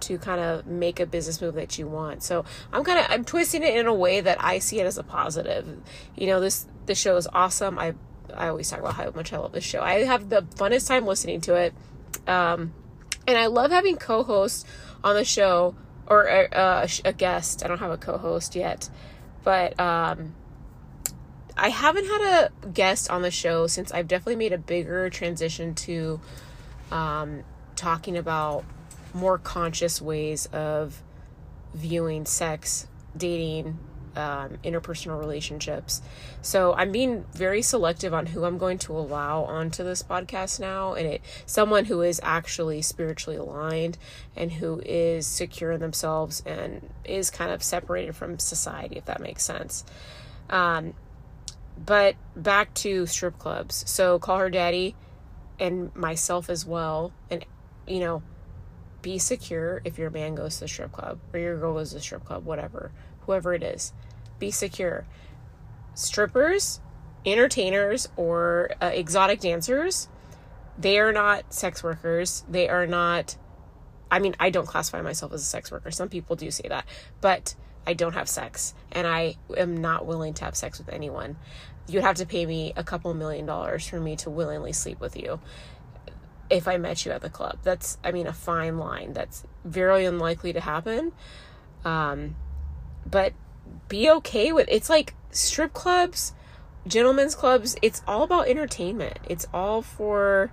to 0.00 0.18
kind 0.18 0.40
of 0.40 0.66
make 0.66 0.98
a 0.98 1.06
business 1.06 1.40
move 1.40 1.54
that 1.54 1.78
you 1.78 1.86
want. 1.86 2.22
So 2.22 2.44
I'm 2.72 2.84
kind 2.84 2.98
of 2.98 3.06
I'm 3.08 3.24
twisting 3.24 3.62
it 3.62 3.76
in 3.76 3.86
a 3.86 3.94
way 3.94 4.20
that 4.20 4.42
I 4.42 4.58
see 4.58 4.80
it 4.80 4.86
as 4.86 4.98
a 4.98 5.02
positive. 5.02 5.66
You 6.16 6.26
know, 6.26 6.40
this 6.40 6.66
the 6.86 6.94
show 6.94 7.16
is 7.16 7.28
awesome. 7.32 7.78
I 7.78 7.94
I 8.34 8.48
always 8.48 8.68
talk 8.68 8.80
about 8.80 8.94
how 8.94 9.10
much 9.10 9.32
I 9.32 9.38
love 9.38 9.52
this 9.52 9.64
show. 9.64 9.80
I 9.80 10.04
have 10.04 10.28
the 10.28 10.42
funnest 10.42 10.88
time 10.88 11.06
listening 11.06 11.40
to 11.42 11.54
it. 11.54 11.74
Um, 12.26 12.72
and 13.26 13.38
I 13.38 13.46
love 13.46 13.70
having 13.70 13.96
co-hosts 13.96 14.64
on 15.04 15.14
the 15.14 15.24
show 15.24 15.74
or 16.06 16.24
a, 16.24 16.48
a, 16.52 16.88
a 17.04 17.12
guest. 17.12 17.64
I 17.64 17.68
don't 17.68 17.78
have 17.78 17.90
a 17.90 17.96
co-host 17.96 18.54
yet, 18.54 18.88
but 19.44 19.78
um, 19.78 20.34
I 21.56 21.68
haven't 21.68 22.06
had 22.06 22.20
a 22.22 22.68
guest 22.68 23.10
on 23.10 23.22
the 23.22 23.30
show 23.30 23.66
since 23.66 23.92
I've 23.92 24.08
definitely 24.08 24.36
made 24.36 24.52
a 24.52 24.58
bigger 24.58 25.10
transition 25.10 25.74
to 25.76 26.20
um, 26.90 27.44
talking 27.76 28.16
about 28.16 28.64
more 29.14 29.38
conscious 29.38 30.00
ways 30.00 30.46
of 30.46 31.02
viewing 31.74 32.26
sex, 32.26 32.86
dating, 33.16 33.78
um, 34.16 34.58
interpersonal 34.64 35.18
relationships. 35.18 36.02
So 36.40 36.74
I'm 36.74 36.92
being 36.92 37.24
very 37.32 37.62
selective 37.62 38.12
on 38.12 38.26
who 38.26 38.44
I'm 38.44 38.58
going 38.58 38.78
to 38.78 38.92
allow 38.92 39.44
onto 39.44 39.84
this 39.84 40.02
podcast 40.02 40.60
now, 40.60 40.94
and 40.94 41.06
it 41.06 41.22
someone 41.46 41.86
who 41.86 42.02
is 42.02 42.20
actually 42.22 42.82
spiritually 42.82 43.36
aligned 43.36 43.98
and 44.36 44.52
who 44.52 44.82
is 44.84 45.26
secure 45.26 45.72
in 45.72 45.80
themselves 45.80 46.42
and 46.46 46.90
is 47.04 47.30
kind 47.30 47.50
of 47.50 47.62
separated 47.62 48.14
from 48.14 48.38
society, 48.38 48.96
if 48.96 49.04
that 49.06 49.20
makes 49.20 49.44
sense. 49.44 49.84
Um, 50.50 50.94
but 51.84 52.16
back 52.36 52.74
to 52.74 53.06
strip 53.06 53.38
clubs. 53.38 53.84
So 53.90 54.18
call 54.18 54.38
her 54.38 54.50
daddy 54.50 54.94
and 55.58 55.94
myself 55.94 56.50
as 56.50 56.66
well, 56.66 57.12
and 57.30 57.44
you 57.86 58.00
know, 58.00 58.22
be 59.00 59.18
secure 59.18 59.82
if 59.84 59.98
your 59.98 60.10
man 60.10 60.34
goes 60.34 60.54
to 60.54 60.60
the 60.60 60.68
strip 60.68 60.92
club 60.92 61.18
or 61.32 61.40
your 61.40 61.58
girl 61.58 61.74
goes 61.74 61.90
to 61.90 61.96
the 61.96 62.00
strip 62.00 62.24
club, 62.24 62.44
whatever 62.44 62.92
whoever 63.26 63.54
it 63.54 63.62
is. 63.62 63.92
Be 64.38 64.50
secure. 64.50 65.06
Strippers, 65.94 66.80
entertainers, 67.24 68.08
or 68.16 68.70
uh, 68.80 68.90
exotic 68.92 69.40
dancers, 69.40 70.08
they 70.78 70.98
are 70.98 71.12
not 71.12 71.52
sex 71.52 71.82
workers. 71.82 72.44
They 72.48 72.68
are 72.68 72.86
not. 72.86 73.36
I 74.10 74.18
mean, 74.18 74.34
I 74.38 74.50
don't 74.50 74.66
classify 74.66 75.00
myself 75.00 75.32
as 75.32 75.42
a 75.42 75.46
sex 75.46 75.70
worker. 75.70 75.90
Some 75.90 76.08
people 76.08 76.36
do 76.36 76.50
say 76.50 76.68
that, 76.68 76.84
but 77.20 77.54
I 77.86 77.94
don't 77.94 78.14
have 78.14 78.28
sex, 78.28 78.74
and 78.90 79.06
I 79.06 79.36
am 79.56 79.76
not 79.76 80.06
willing 80.06 80.34
to 80.34 80.44
have 80.44 80.54
sex 80.54 80.78
with 80.78 80.88
anyone. 80.88 81.36
You'd 81.88 82.02
have 82.02 82.16
to 82.16 82.26
pay 82.26 82.46
me 82.46 82.72
a 82.76 82.84
couple 82.84 83.12
million 83.14 83.46
dollars 83.46 83.86
for 83.86 83.98
me 83.98 84.16
to 84.16 84.30
willingly 84.30 84.72
sleep 84.72 85.00
with 85.00 85.16
you 85.16 85.40
if 86.48 86.68
I 86.68 86.76
met 86.76 87.04
you 87.04 87.12
at 87.12 87.22
the 87.22 87.30
club. 87.30 87.58
That's, 87.62 87.98
I 88.04 88.12
mean, 88.12 88.26
a 88.26 88.32
fine 88.32 88.78
line. 88.78 89.14
That's 89.14 89.44
very 89.64 90.04
unlikely 90.04 90.52
to 90.52 90.60
happen. 90.60 91.12
Um, 91.84 92.36
but 93.06 93.32
be 93.88 94.08
okay 94.10 94.52
with 94.52 94.68
it's 94.70 94.88
like 94.88 95.14
strip 95.30 95.72
clubs, 95.72 96.32
gentlemen's 96.86 97.34
clubs, 97.34 97.76
it's 97.82 98.02
all 98.06 98.22
about 98.22 98.48
entertainment. 98.48 99.18
It's 99.28 99.46
all 99.52 99.82
for 99.82 100.50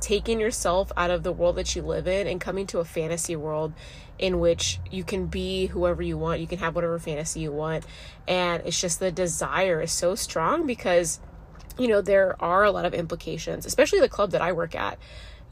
taking 0.00 0.40
yourself 0.40 0.90
out 0.96 1.10
of 1.10 1.22
the 1.22 1.32
world 1.32 1.56
that 1.56 1.76
you 1.76 1.82
live 1.82 2.08
in 2.08 2.26
and 2.26 2.40
coming 2.40 2.66
to 2.66 2.80
a 2.80 2.84
fantasy 2.84 3.36
world 3.36 3.72
in 4.18 4.40
which 4.40 4.80
you 4.90 5.04
can 5.04 5.26
be 5.26 5.66
whoever 5.66 6.02
you 6.02 6.18
want. 6.18 6.40
You 6.40 6.46
can 6.46 6.58
have 6.58 6.74
whatever 6.74 6.98
fantasy 6.98 7.40
you 7.40 7.52
want. 7.52 7.84
And 8.26 8.62
it's 8.66 8.80
just 8.80 8.98
the 8.98 9.12
desire 9.12 9.80
is 9.80 9.92
so 9.92 10.14
strong 10.14 10.66
because, 10.66 11.20
you 11.78 11.86
know, 11.88 12.00
there 12.00 12.36
are 12.42 12.64
a 12.64 12.72
lot 12.72 12.84
of 12.84 12.94
implications, 12.94 13.64
especially 13.64 14.00
the 14.00 14.08
club 14.08 14.32
that 14.32 14.42
I 14.42 14.52
work 14.52 14.74
at 14.74 14.98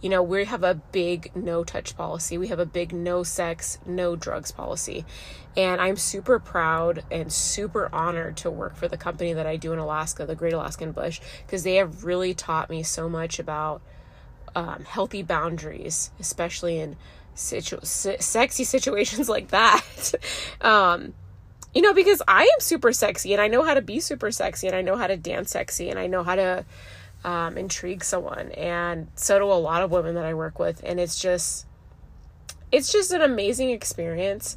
you 0.00 0.08
know, 0.08 0.22
we 0.22 0.44
have 0.46 0.62
a 0.62 0.74
big 0.74 1.30
no 1.34 1.62
touch 1.62 1.96
policy. 1.96 2.38
We 2.38 2.48
have 2.48 2.58
a 2.58 2.66
big 2.66 2.92
no 2.92 3.22
sex, 3.22 3.78
no 3.84 4.16
drugs 4.16 4.50
policy. 4.50 5.04
And 5.56 5.80
I'm 5.80 5.96
super 5.96 6.38
proud 6.38 7.04
and 7.10 7.32
super 7.32 7.88
honored 7.92 8.36
to 8.38 8.50
work 8.50 8.76
for 8.76 8.88
the 8.88 8.96
company 8.96 9.32
that 9.32 9.46
I 9.46 9.56
do 9.56 9.72
in 9.72 9.78
Alaska, 9.78 10.24
the 10.24 10.34
Great 10.34 10.52
Alaskan 10.52 10.92
Bush, 10.92 11.20
because 11.44 11.64
they 11.64 11.76
have 11.76 12.04
really 12.04 12.34
taught 12.34 12.70
me 12.70 12.82
so 12.82 13.08
much 13.08 13.38
about 13.38 13.82
um, 14.54 14.84
healthy 14.84 15.22
boundaries, 15.22 16.10
especially 16.18 16.78
in 16.78 16.96
situ- 17.34 17.80
sexy 17.82 18.64
situations 18.64 19.28
like 19.28 19.48
that. 19.48 20.14
um, 20.60 21.12
you 21.74 21.82
know, 21.82 21.94
because 21.94 22.20
I 22.26 22.42
am 22.42 22.60
super 22.60 22.92
sexy 22.92 23.32
and 23.32 23.40
I 23.40 23.48
know 23.48 23.62
how 23.62 23.74
to 23.74 23.82
be 23.82 24.00
super 24.00 24.32
sexy 24.32 24.66
and 24.66 24.74
I 24.74 24.82
know 24.82 24.96
how 24.96 25.06
to 25.06 25.16
dance 25.16 25.52
sexy 25.52 25.88
and 25.88 25.98
I 25.98 26.06
know 26.06 26.24
how 26.24 26.34
to 26.34 26.64
um, 27.24 27.58
intrigue 27.58 28.02
someone 28.02 28.50
and 28.52 29.08
so 29.14 29.38
do 29.38 29.44
a 29.44 29.52
lot 29.52 29.82
of 29.82 29.90
women 29.90 30.14
that 30.14 30.24
i 30.24 30.34
work 30.34 30.58
with 30.58 30.80
and 30.84 30.98
it's 30.98 31.20
just 31.20 31.66
it's 32.72 32.92
just 32.92 33.12
an 33.12 33.20
amazing 33.20 33.70
experience 33.70 34.56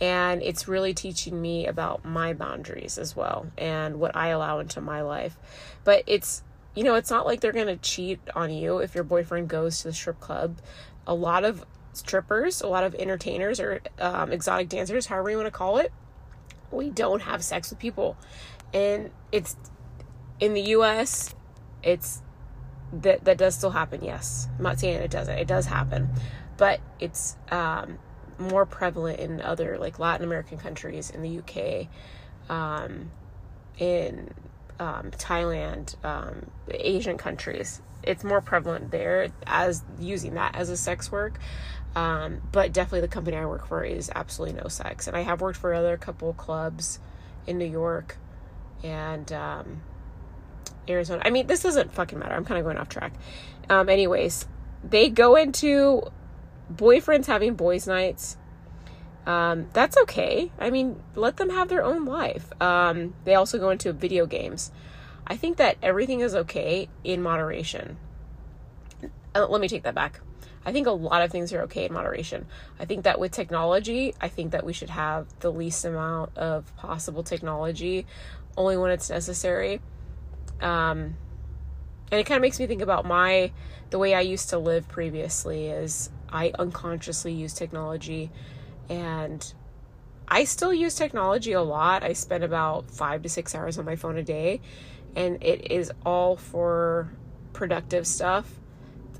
and 0.00 0.42
it's 0.42 0.68
really 0.68 0.94
teaching 0.94 1.40
me 1.40 1.66
about 1.66 2.04
my 2.04 2.32
boundaries 2.32 2.98
as 2.98 3.16
well 3.16 3.50
and 3.58 3.98
what 3.98 4.14
i 4.14 4.28
allow 4.28 4.60
into 4.60 4.80
my 4.80 5.00
life. 5.02 5.36
But 5.82 6.04
it's 6.06 6.44
you 6.76 6.84
know 6.84 6.94
it's 6.94 7.10
not 7.10 7.26
like 7.26 7.40
they're 7.40 7.52
going 7.52 7.66
to 7.66 7.76
cheat 7.76 8.20
on 8.36 8.52
you 8.52 8.78
if 8.78 8.94
your 8.94 9.02
boyfriend 9.02 9.48
goes 9.48 9.78
to 9.78 9.88
the 9.88 9.94
strip 9.94 10.20
club. 10.20 10.58
A 11.06 11.14
lot 11.14 11.44
of 11.44 11.64
strippers 11.94 12.60
a 12.60 12.68
lot 12.68 12.84
of 12.84 12.94
entertainers 12.94 13.58
or 13.58 13.80
um, 13.98 14.30
exotic 14.30 14.68
dancers 14.68 15.06
however 15.06 15.30
you 15.30 15.36
want 15.36 15.48
to 15.48 15.50
call 15.50 15.78
it 15.78 15.90
we 16.70 16.90
don't 16.90 17.22
have 17.22 17.42
sex 17.42 17.70
with 17.70 17.78
people. 17.78 18.16
And 18.72 19.10
it's 19.32 19.56
in 20.40 20.54
the 20.54 20.62
us 20.62 21.34
it's 21.82 22.22
that 22.92 23.24
that 23.24 23.38
does 23.38 23.54
still 23.54 23.70
happen 23.70 24.02
yes. 24.02 24.48
I'm 24.56 24.64
not 24.64 24.80
saying 24.80 25.00
it 25.02 25.10
doesn't 25.10 25.38
it 25.38 25.46
does 25.46 25.66
happen. 25.66 26.08
But 26.56 26.80
it's 26.98 27.36
um, 27.50 27.98
more 28.38 28.66
prevalent 28.66 29.20
in 29.20 29.40
other 29.40 29.78
like 29.78 29.98
latin 29.98 30.24
american 30.24 30.58
countries 30.58 31.10
in 31.10 31.22
the 31.22 31.38
uk 31.38 31.88
um, 32.50 33.10
in 33.78 34.32
um, 34.80 35.10
thailand 35.12 36.02
um, 36.04 36.50
asian 36.70 37.18
countries. 37.18 37.82
It's 38.02 38.24
more 38.24 38.40
prevalent 38.40 38.90
there 38.90 39.28
as 39.46 39.82
using 39.98 40.34
that 40.34 40.54
as 40.54 40.70
a 40.70 40.76
sex 40.76 41.10
work. 41.12 41.38
Um, 41.96 42.42
but 42.52 42.72
definitely 42.72 43.00
the 43.00 43.08
company 43.08 43.36
i 43.36 43.44
work 43.44 43.66
for 43.66 43.82
is 43.82 44.10
absolutely 44.14 44.60
no 44.60 44.68
sex. 44.68 45.06
And 45.06 45.16
i 45.16 45.22
have 45.22 45.40
worked 45.40 45.58
for 45.58 45.74
other 45.74 45.96
couple 45.96 46.32
clubs 46.32 47.00
in 47.46 47.58
new 47.58 47.64
york 47.64 48.18
and 48.82 49.32
um, 49.32 49.82
Arizona. 50.90 51.22
I 51.24 51.30
mean, 51.30 51.46
this 51.46 51.62
doesn't 51.62 51.92
fucking 51.92 52.18
matter. 52.18 52.34
I'm 52.34 52.44
kind 52.44 52.58
of 52.58 52.64
going 52.64 52.78
off 52.78 52.88
track. 52.88 53.12
Um, 53.68 53.88
anyways, 53.88 54.46
they 54.82 55.10
go 55.10 55.36
into 55.36 56.10
boyfriends 56.72 57.26
having 57.26 57.54
boys' 57.54 57.86
nights. 57.86 58.36
Um, 59.26 59.68
that's 59.72 59.96
okay. 59.98 60.50
I 60.58 60.70
mean, 60.70 61.02
let 61.14 61.36
them 61.36 61.50
have 61.50 61.68
their 61.68 61.84
own 61.84 62.06
life. 62.06 62.50
Um, 62.62 63.14
they 63.24 63.34
also 63.34 63.58
go 63.58 63.70
into 63.70 63.92
video 63.92 64.26
games. 64.26 64.72
I 65.26 65.36
think 65.36 65.58
that 65.58 65.76
everything 65.82 66.20
is 66.20 66.34
okay 66.34 66.88
in 67.04 67.22
moderation. 67.22 67.98
Uh, 69.34 69.46
let 69.46 69.60
me 69.60 69.68
take 69.68 69.82
that 69.82 69.94
back. 69.94 70.20
I 70.64 70.72
think 70.72 70.86
a 70.86 70.92
lot 70.92 71.22
of 71.22 71.30
things 71.30 71.52
are 71.52 71.62
okay 71.62 71.86
in 71.86 71.92
moderation. 71.92 72.46
I 72.80 72.84
think 72.84 73.04
that 73.04 73.20
with 73.20 73.32
technology, 73.32 74.14
I 74.20 74.28
think 74.28 74.52
that 74.52 74.64
we 74.64 74.72
should 74.72 74.90
have 74.90 75.26
the 75.40 75.52
least 75.52 75.84
amount 75.84 76.36
of 76.36 76.74
possible 76.76 77.22
technology 77.22 78.06
only 78.56 78.76
when 78.76 78.90
it's 78.90 79.08
necessary. 79.10 79.80
Um, 80.60 81.16
and 82.10 82.20
it 82.20 82.24
kind 82.24 82.36
of 82.36 82.42
makes 82.42 82.58
me 82.58 82.66
think 82.66 82.82
about 82.82 83.04
my 83.04 83.52
the 83.90 83.98
way 83.98 84.14
I 84.14 84.20
used 84.20 84.50
to 84.50 84.58
live 84.58 84.88
previously 84.88 85.66
is 85.66 86.10
I 86.28 86.52
unconsciously 86.58 87.32
use 87.32 87.54
technology 87.54 88.30
and 88.88 89.52
I 90.26 90.44
still 90.44 90.74
use 90.74 90.94
technology 90.94 91.52
a 91.52 91.62
lot. 91.62 92.02
I 92.02 92.12
spend 92.12 92.44
about 92.44 92.90
5 92.90 93.22
to 93.22 93.28
6 93.28 93.54
hours 93.54 93.78
on 93.78 93.84
my 93.84 93.96
phone 93.96 94.18
a 94.18 94.22
day 94.22 94.60
and 95.16 95.42
it 95.42 95.70
is 95.70 95.90
all 96.04 96.36
for 96.36 97.10
productive 97.52 98.06
stuff. 98.06 98.50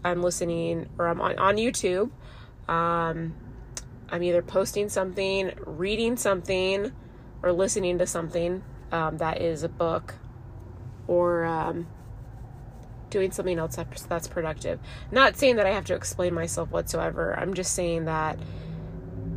I'm 0.04 0.22
listening 0.22 0.88
or 0.98 1.08
I'm 1.08 1.20
on, 1.20 1.38
on 1.38 1.56
YouTube. 1.56 2.10
Um, 2.68 3.34
I'm 4.10 4.22
either 4.22 4.42
posting 4.42 4.88
something, 4.88 5.52
reading 5.64 6.16
something, 6.16 6.92
or 7.42 7.52
listening 7.52 7.98
to 7.98 8.06
something 8.06 8.62
um, 8.92 9.18
that 9.18 9.40
is 9.40 9.62
a 9.62 9.68
book 9.68 10.14
or 11.08 11.44
um, 11.44 11.88
doing 13.10 13.32
something 13.32 13.58
else 13.58 13.76
that's, 14.08 14.28
productive. 14.28 14.78
Not 15.10 15.36
saying 15.36 15.56
that 15.56 15.66
I 15.66 15.70
have 15.70 15.86
to 15.86 15.94
explain 15.94 16.34
myself 16.34 16.70
whatsoever. 16.70 17.36
I'm 17.36 17.54
just 17.54 17.74
saying 17.74 18.04
that 18.04 18.38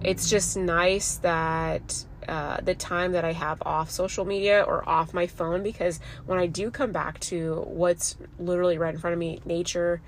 it's 0.04 0.30
just 0.30 0.58
nice 0.58 1.16
that 1.18 2.06
uh, 2.28 2.62
the 2.62 2.76
time 2.76 3.14
that 3.14 3.26
I 3.26 3.34
have 3.34 3.62
off 3.66 3.90
social 3.90 4.26
media 4.26 4.62
or 4.62 4.88
off 4.88 5.14
my 5.14 5.26
phone 5.26 5.64
because 5.64 6.00
when 6.26 6.38
I 6.38 6.48
do 6.48 6.70
come 6.70 6.92
back 6.92 7.20
to 7.22 7.64
what's 7.68 8.18
literally 8.38 8.78
right 8.78 8.94
in 8.94 9.00
front 9.00 9.14
of 9.14 9.20
me, 9.20 9.42
nature, 9.46 10.02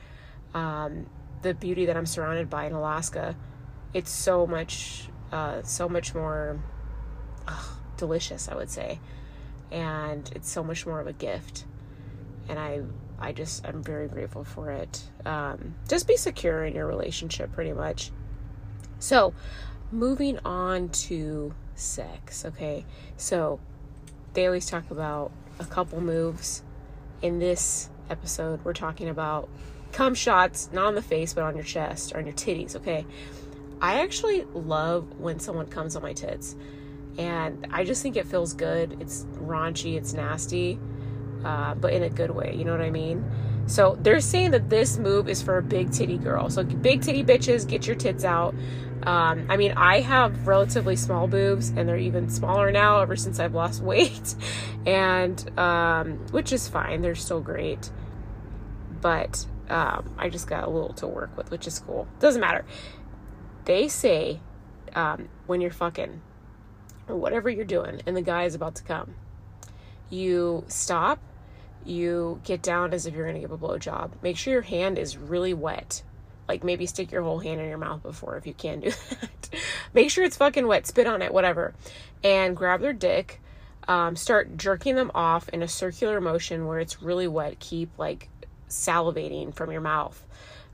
um, 0.53 1.07
the 1.41 1.53
beauty 1.53 1.85
that 1.85 1.97
I'm 1.97 2.05
surrounded 2.05 2.49
by 2.49 2.65
in 2.65 2.73
Alaska, 2.73 3.35
it's 3.93 4.11
so 4.11 4.45
much, 4.45 5.09
uh, 5.31 5.61
so 5.63 5.89
much 5.89 6.13
more 6.13 6.61
delicious, 7.97 8.47
I 8.47 8.55
would 8.55 8.69
say 8.69 8.99
and 9.73 10.31
it's 10.35 10.49
so 10.49 10.63
much 10.63 10.85
more 10.85 11.01
of 11.01 11.07
a 11.07 11.13
gift 11.13 11.65
and 12.47 12.57
i 12.57 12.79
i 13.19 13.33
just 13.33 13.65
i'm 13.67 13.83
very 13.83 14.07
grateful 14.07 14.45
for 14.45 14.71
it 14.71 15.03
um, 15.25 15.75
just 15.89 16.07
be 16.07 16.15
secure 16.15 16.63
in 16.63 16.73
your 16.73 16.87
relationship 16.87 17.51
pretty 17.51 17.73
much 17.73 18.11
So, 18.99 19.33
moving 19.91 20.39
on 20.45 20.87
to 21.09 21.53
sex, 21.75 22.45
okay? 22.45 22.85
So, 23.17 23.59
they 24.33 24.45
always 24.45 24.65
talk 24.65 24.89
about 24.91 25.31
a 25.59 25.65
couple 25.65 25.99
moves. 25.99 26.63
In 27.21 27.39
this 27.39 27.89
episode, 28.09 28.63
we're 28.63 28.71
talking 28.73 29.09
about 29.09 29.49
cum 29.91 30.15
shots, 30.15 30.69
not 30.71 30.85
on 30.85 30.95
the 30.95 31.01
face, 31.01 31.33
but 31.33 31.43
on 31.43 31.55
your 31.55 31.65
chest 31.65 32.13
or 32.13 32.19
on 32.19 32.25
your 32.25 32.33
titties, 32.33 32.77
okay? 32.77 33.05
I 33.81 34.01
actually 34.01 34.45
love 34.53 35.19
when 35.19 35.39
someone 35.39 35.67
comes 35.67 35.97
on 35.97 36.01
my 36.01 36.13
tits. 36.13 36.55
And 37.17 37.67
I 37.71 37.83
just 37.83 38.01
think 38.01 38.15
it 38.15 38.27
feels 38.27 38.53
good. 38.53 38.97
It's 38.99 39.25
raunchy, 39.35 39.95
it's 39.95 40.13
nasty, 40.13 40.79
uh, 41.45 41.75
but 41.75 41.93
in 41.93 42.03
a 42.03 42.09
good 42.09 42.31
way. 42.31 42.55
You 42.55 42.65
know 42.65 42.71
what 42.71 42.81
I 42.81 42.89
mean? 42.89 43.23
So 43.65 43.97
they're 44.01 44.19
saying 44.19 44.51
that 44.51 44.69
this 44.69 44.97
move 44.97 45.29
is 45.29 45.41
for 45.41 45.57
a 45.57 45.61
big 45.61 45.91
titty 45.91 46.17
girl. 46.17 46.49
So 46.49 46.63
big 46.63 47.01
titty 47.01 47.23
bitches, 47.23 47.67
get 47.67 47.87
your 47.87 47.95
tits 47.95 48.25
out. 48.25 48.55
Um, 49.03 49.47
I 49.49 49.57
mean, 49.57 49.73
I 49.73 49.99
have 50.01 50.47
relatively 50.47 50.95
small 50.95 51.27
boobs, 51.27 51.69
and 51.69 51.87
they're 51.87 51.97
even 51.97 52.29
smaller 52.29 52.71
now 52.71 53.01
ever 53.01 53.15
since 53.15 53.39
I've 53.39 53.53
lost 53.53 53.81
weight, 53.83 54.35
and 54.85 55.59
um, 55.59 56.25
which 56.31 56.51
is 56.53 56.67
fine. 56.67 57.01
They're 57.01 57.15
still 57.15 57.41
great, 57.41 57.89
but 59.01 59.45
um, 59.69 60.13
I 60.17 60.29
just 60.29 60.47
got 60.47 60.65
a 60.65 60.69
little 60.69 60.93
to 60.93 61.07
work 61.07 61.35
with, 61.37 61.51
which 61.51 61.67
is 61.67 61.79
cool. 61.79 62.07
Doesn't 62.19 62.41
matter. 62.41 62.65
They 63.65 63.87
say 63.87 64.39
um, 64.95 65.29
when 65.47 65.61
you're 65.61 65.71
fucking 65.71 66.21
or 67.07 67.15
whatever 67.15 67.49
you're 67.49 67.65
doing, 67.65 68.01
and 68.05 68.15
the 68.15 68.21
guy 68.21 68.43
is 68.43 68.55
about 68.55 68.75
to 68.75 68.83
come, 68.83 69.15
you 70.09 70.63
stop. 70.67 71.19
You 71.85 72.39
get 72.45 72.61
down 72.61 72.93
as 72.93 73.05
if 73.05 73.13
you're 73.13 73.25
going 73.25 73.35
to 73.35 73.41
give 73.41 73.51
a 73.51 73.57
blowjob. 73.57 74.11
Make 74.21 74.37
sure 74.37 74.53
your 74.53 74.61
hand 74.61 74.97
is 74.97 75.17
really 75.17 75.53
wet 75.53 76.01
like 76.47 76.63
maybe 76.63 76.85
stick 76.85 77.11
your 77.11 77.23
whole 77.23 77.39
hand 77.39 77.59
in 77.59 77.69
your 77.69 77.77
mouth 77.77 78.03
before 78.03 78.37
if 78.37 78.45
you 78.45 78.53
can 78.53 78.81
do 78.81 78.89
that. 79.09 79.49
Make 79.93 80.09
sure 80.09 80.23
it's 80.23 80.37
fucking 80.37 80.67
wet, 80.67 80.87
spit 80.87 81.07
on 81.07 81.21
it, 81.21 81.33
whatever. 81.33 81.73
And 82.23 82.55
grab 82.55 82.81
their 82.81 82.93
dick, 82.93 83.41
um, 83.87 84.15
start 84.15 84.57
jerking 84.57 84.95
them 84.95 85.11
off 85.13 85.49
in 85.49 85.61
a 85.61 85.67
circular 85.67 86.19
motion 86.19 86.67
where 86.67 86.79
it's 86.79 87.01
really 87.01 87.27
wet. 87.27 87.59
Keep 87.59 87.97
like 87.97 88.29
salivating 88.69 89.53
from 89.53 89.71
your 89.71 89.81
mouth. 89.81 90.25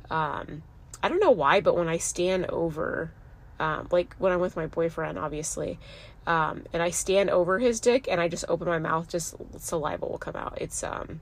Um, 0.09 0.63
I 1.03 1.09
don't 1.09 1.19
know 1.19 1.31
why, 1.31 1.61
but 1.61 1.75
when 1.75 1.87
I 1.87 1.97
stand 1.97 2.45
over, 2.47 3.11
um, 3.59 3.87
like 3.91 4.15
when 4.17 4.31
I'm 4.31 4.39
with 4.39 4.55
my 4.55 4.67
boyfriend, 4.67 5.19
obviously, 5.19 5.79
um, 6.27 6.63
and 6.73 6.81
I 6.81 6.91
stand 6.91 7.29
over 7.29 7.59
his 7.59 7.79
dick 7.79 8.07
and 8.09 8.21
I 8.21 8.27
just 8.27 8.45
open 8.47 8.67
my 8.67 8.79
mouth, 8.79 9.09
just 9.09 9.35
saliva 9.57 10.05
will 10.05 10.17
come 10.17 10.35
out. 10.35 10.57
It's, 10.61 10.83
um, 10.83 11.21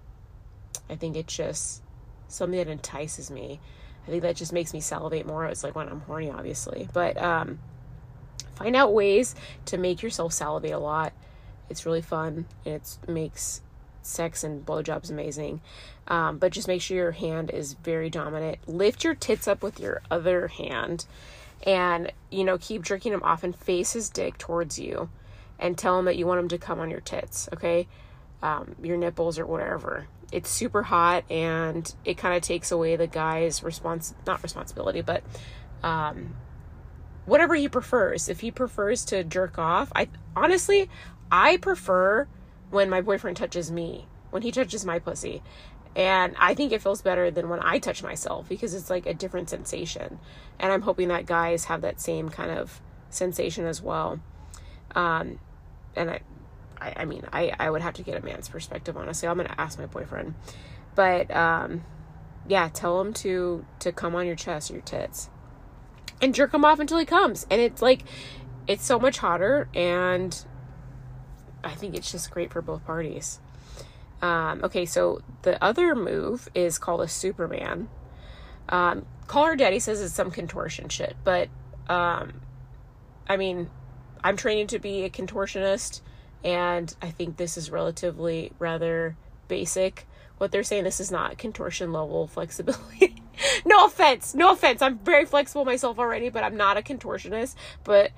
I 0.90 0.96
think 0.96 1.16
it's 1.16 1.36
just 1.36 1.82
something 2.28 2.58
that 2.58 2.68
entices 2.68 3.32
me. 3.32 3.60
I 4.06 4.10
think 4.10 4.22
that 4.24 4.36
just 4.36 4.54
makes 4.54 4.74
me 4.74 4.80
salivate 4.80 5.26
more. 5.26 5.46
It's 5.46 5.64
like 5.64 5.76
when 5.76 5.90
I'm 5.90 6.02
horny, 6.02 6.32
obviously. 6.32 6.88
But 6.94 7.22
um, 7.22 7.60
find 8.56 8.76
out 8.76 8.94
ways 8.94 9.36
to 9.66 9.78
make 9.78 10.02
yourself 10.02 10.34
salivate 10.34 10.72
a 10.72 10.80
lot. 10.80 11.14
It's 11.70 11.86
really 11.86 12.02
fun. 12.02 12.46
And 12.66 12.76
it 12.76 12.98
makes 13.08 13.62
sex 14.02 14.44
and 14.44 14.66
blowjobs 14.66 15.10
amazing. 15.10 15.62
Um, 16.08 16.38
but 16.38 16.54
just 16.54 16.70
make 16.70 16.82
sure 16.82 16.96
your 16.96 17.12
hand 17.12 17.50
is 17.50 17.74
very 17.74 18.10
dominant. 18.10 18.60
Lift 18.68 19.04
your 19.04 19.14
tits 19.14 19.48
up 19.48 19.62
with 19.62 19.80
your 19.80 20.02
other 20.10 20.48
hand 20.48 21.06
and, 21.64 22.12
you 22.32 22.44
know, 22.44 22.58
keep 22.58 22.84
jerking 22.84 23.14
him 23.14 23.24
off 23.24 23.44
and 23.44 23.56
face 23.56 23.94
his 23.94 24.10
dick 24.10 24.38
towards 24.38 24.80
you 24.80 25.10
and 25.60 25.78
tell 25.78 25.98
him 25.98 26.06
that 26.06 26.18
you 26.18 26.28
want 26.28 26.40
him 26.40 26.48
to 26.50 26.58
come 26.58 26.80
on 26.80 26.90
your 26.90 27.02
tits, 27.02 27.50
okay? 27.54 27.88
Um, 28.42 28.76
your 28.82 28.98
nipples 28.98 29.40
or 29.40 29.46
whatever. 29.46 30.08
It's 30.32 30.50
super 30.50 30.84
hot 30.84 31.30
and 31.32 31.92
it 32.06 32.18
kind 32.18 32.36
of 32.36 32.44
takes 32.44 32.72
away 32.72 32.96
the 32.96 33.08
guy's 33.08 33.64
response 33.64 34.14
not 34.26 34.44
responsibility 34.44 35.02
but 35.02 35.24
um 35.84 36.36
whatever 37.26 37.56
he 37.56 37.70
prefers. 37.70 38.28
If 38.30 38.42
he 38.42 38.52
prefers 38.52 39.06
to 39.06 39.24
jerk 39.24 39.58
off 39.58 39.92
i 39.96 40.10
honestly 40.36 40.90
i 41.32 41.58
prefer 41.58 42.28
when 42.70 42.90
my 42.90 43.02
boyfriend 43.02 43.38
touches 43.38 43.72
me 43.72 44.06
when 44.30 44.42
he 44.42 44.52
touches 44.52 44.86
my 44.86 45.00
pussy 45.00 45.42
and 45.98 46.34
i 46.40 46.54
think 46.54 46.72
it 46.72 46.82
feels 46.82 47.02
better 47.02 47.30
than 47.30 47.50
when 47.50 47.60
i 47.62 47.78
touch 47.78 48.02
myself 48.02 48.48
because 48.48 48.74
it's 48.74 48.90
like 48.90 49.06
a 49.06 49.14
different 49.14 49.50
sensation 49.50 50.20
and 50.60 50.72
i'm 50.72 50.84
hoping 50.84 51.10
that 51.10 51.26
guys 51.26 51.66
have 51.66 51.82
that 51.82 52.00
same 52.00 52.30
kind 52.30 52.52
of 52.52 52.80
sensation 53.10 53.66
as 53.66 53.82
well 53.82 54.20
um 54.96 55.38
and 55.96 56.10
i 56.10 56.22
I, 56.80 56.94
I 56.98 57.06
mean, 57.06 57.24
I, 57.34 57.54
I 57.60 57.70
would 57.70 57.82
have 57.82 57.96
to 57.96 58.04
get 58.04 58.22
a 58.22 58.24
man's 58.24 58.50
perspective, 58.50 58.96
honestly. 58.98 59.28
I'm 59.28 59.38
going 59.38 59.50
to 59.50 59.62
ask 59.62 59.80
my 59.80 59.86
boyfriend. 59.86 60.36
But, 60.96 61.30
um, 61.36 61.84
yeah, 62.48 62.70
tell 62.70 63.02
him 63.02 63.14
to, 63.16 63.66
to 63.80 63.92
come 63.92 64.16
on 64.16 64.26
your 64.26 64.36
chest 64.36 64.70
your 64.70 64.82
tits 64.82 65.30
and 66.22 66.34
jerk 66.34 66.54
him 66.54 66.66
off 66.66 66.80
until 66.80 66.98
he 66.98 67.06
comes. 67.06 67.46
And 67.50 67.62
it's 67.62 67.82
like, 67.82 68.04
it's 68.68 68.86
so 68.86 69.00
much 69.00 69.18
hotter. 69.20 69.70
And 69.74 70.44
I 71.64 71.74
think 71.74 71.96
it's 71.96 72.12
just 72.12 72.32
great 72.32 72.52
for 72.52 72.62
both 72.62 72.86
parties. 72.86 73.40
Um, 74.22 74.62
okay, 74.64 74.86
so 74.86 75.22
the 75.44 75.64
other 75.64 75.96
move 75.96 76.50
is 76.56 76.80
called 76.80 77.02
a 77.02 77.08
Superman. 77.08 77.90
Um, 78.70 79.06
Call 79.28 79.46
Her 79.46 79.56
Daddy 79.56 79.80
says 79.80 80.02
it's 80.02 80.14
some 80.14 80.32
contortion 80.32 80.90
shit, 80.90 81.16
but 81.24 81.50
um, 81.88 82.42
I 83.28 83.38
mean, 83.38 83.70
I'm 84.24 84.38
training 84.38 84.68
to 84.68 84.80
be 84.80 85.04
a 85.04 85.10
contortionist 85.10 86.02
and 86.44 86.96
I 87.02 87.10
think 87.12 87.38
this 87.38 87.58
is 87.58 87.70
relatively 87.72 88.52
rather 88.60 89.18
basic. 89.48 90.08
What 90.38 90.52
they're 90.52 90.64
saying, 90.64 90.84
this 90.84 91.00
is 91.00 91.12
not 91.12 91.38
contortion 91.38 91.92
level 91.92 92.28
flexibility. 92.28 93.16
no 93.66 93.86
offense, 93.86 94.36
no 94.36 94.52
offense. 94.52 94.82
I'm 94.82 95.00
very 95.00 95.26
flexible 95.26 95.66
myself 95.66 96.00
already, 96.00 96.30
but 96.30 96.44
I'm 96.44 96.58
not 96.58 96.78
a 96.78 96.82
contortionist. 96.82 97.56
But 97.84 98.12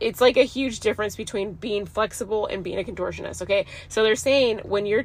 it's 0.00 0.20
like 0.20 0.36
a 0.36 0.42
huge 0.42 0.80
difference 0.80 1.16
between 1.16 1.52
being 1.52 1.86
flexible 1.86 2.46
and 2.46 2.64
being 2.64 2.78
a 2.78 2.82
contortionist. 2.82 3.42
Okay, 3.42 3.66
so 3.88 4.02
they're 4.02 4.16
saying 4.16 4.60
when 4.64 4.86
you're 4.86 5.04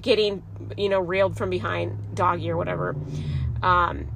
getting, 0.00 0.42
you 0.76 0.88
know, 0.88 1.00
railed 1.00 1.36
from 1.36 1.50
behind, 1.50 2.14
doggy 2.14 2.50
or 2.50 2.56
whatever, 2.56 2.96
um, 3.62 4.08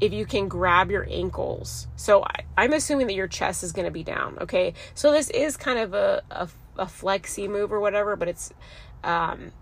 if 0.00 0.12
you 0.12 0.24
can 0.24 0.48
grab 0.48 0.90
your 0.90 1.06
ankles. 1.08 1.86
So 1.96 2.24
I, 2.24 2.64
am 2.64 2.72
assuming 2.72 3.06
that 3.08 3.14
your 3.14 3.28
chest 3.28 3.62
is 3.62 3.72
going 3.72 3.84
to 3.84 3.90
be 3.90 4.02
down. 4.02 4.38
Okay, 4.40 4.74
so 4.94 5.12
this 5.12 5.30
is 5.30 5.56
kind 5.56 5.78
of 5.78 5.94
a, 5.94 6.22
a 6.30 6.48
a 6.78 6.86
flexy 6.86 7.46
move 7.46 7.72
or 7.72 7.80
whatever, 7.80 8.16
but 8.16 8.28
it's 8.28 8.52
um 9.04 9.52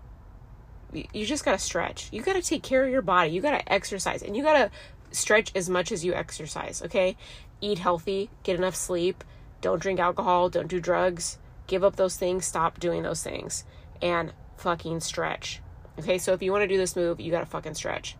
you 0.91 1.23
just 1.23 1.45
got 1.45 1.51
to 1.51 1.59
stretch. 1.59 2.09
You 2.11 2.23
got 2.23 2.33
to 2.33 2.41
take 2.41 2.63
care 2.63 2.83
of 2.83 2.89
your 2.89 3.03
body. 3.03 3.29
You 3.29 3.41
got 3.41 3.51
to 3.51 3.71
exercise 3.71 4.23
and 4.23 4.35
you 4.35 4.41
got 4.41 4.53
to 4.53 4.71
stretch 5.11 5.51
as 5.53 5.69
much 5.69 5.91
as 5.91 6.03
you 6.03 6.15
exercise, 6.15 6.81
okay? 6.81 7.15
Eat 7.61 7.77
healthy, 7.77 8.31
get 8.41 8.55
enough 8.55 8.73
sleep, 8.75 9.23
don't 9.61 9.79
drink 9.79 9.99
alcohol, 9.99 10.49
don't 10.49 10.67
do 10.67 10.79
drugs, 10.79 11.37
give 11.67 11.83
up 11.83 11.95
those 11.95 12.17
things, 12.17 12.45
stop 12.45 12.79
doing 12.79 13.03
those 13.03 13.21
things 13.21 13.65
and 14.01 14.33
fucking 14.59 14.99
stretch. 14.99 15.61
Okay? 15.99 16.17
So 16.17 16.33
if 16.33 16.41
you 16.41 16.51
want 16.51 16.63
to 16.63 16.67
do 16.67 16.77
this 16.77 16.95
move, 16.95 17.19
you 17.19 17.31
got 17.31 17.41
to 17.41 17.45
fucking 17.45 17.73
stretch. 17.73 18.15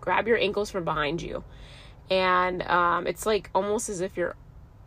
Grab 0.00 0.26
your 0.26 0.38
ankles 0.38 0.70
from 0.70 0.84
behind 0.84 1.20
you. 1.22 1.44
And 2.10 2.62
um, 2.62 3.06
it's 3.06 3.26
like 3.26 3.50
almost 3.54 3.88
as 3.88 4.00
if 4.00 4.16
you're 4.16 4.34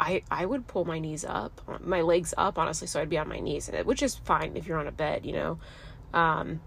I, 0.02 0.24
I 0.32 0.48
would 0.48 0.66
pull 0.66 0.84
my 0.84 0.98
knees 0.98 1.24
up, 1.24 1.62
my 1.80 2.02
legs 2.02 2.34
up, 2.36 2.58
honestly, 2.58 2.88
so 2.88 3.00
I'd 3.00 3.10
be 3.10 3.20
on 3.20 3.30
my 3.30 3.40
knees, 3.40 3.70
which 3.86 4.02
is 4.02 4.16
fine 4.16 4.58
if 4.58 4.66
you're 4.66 4.80
on 4.80 4.88
a 4.88 4.92
bed, 4.92 5.28
you 5.28 5.34
know. 5.34 5.60
Um, 6.12 6.60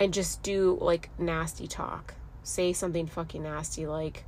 and 0.00 0.14
just 0.14 0.42
do 0.42 0.78
like 0.80 1.10
nasty 1.18 1.66
talk. 1.66 2.14
Say 2.42 2.72
something 2.72 3.06
fucking 3.06 3.42
nasty 3.42 3.86
like 3.86 4.24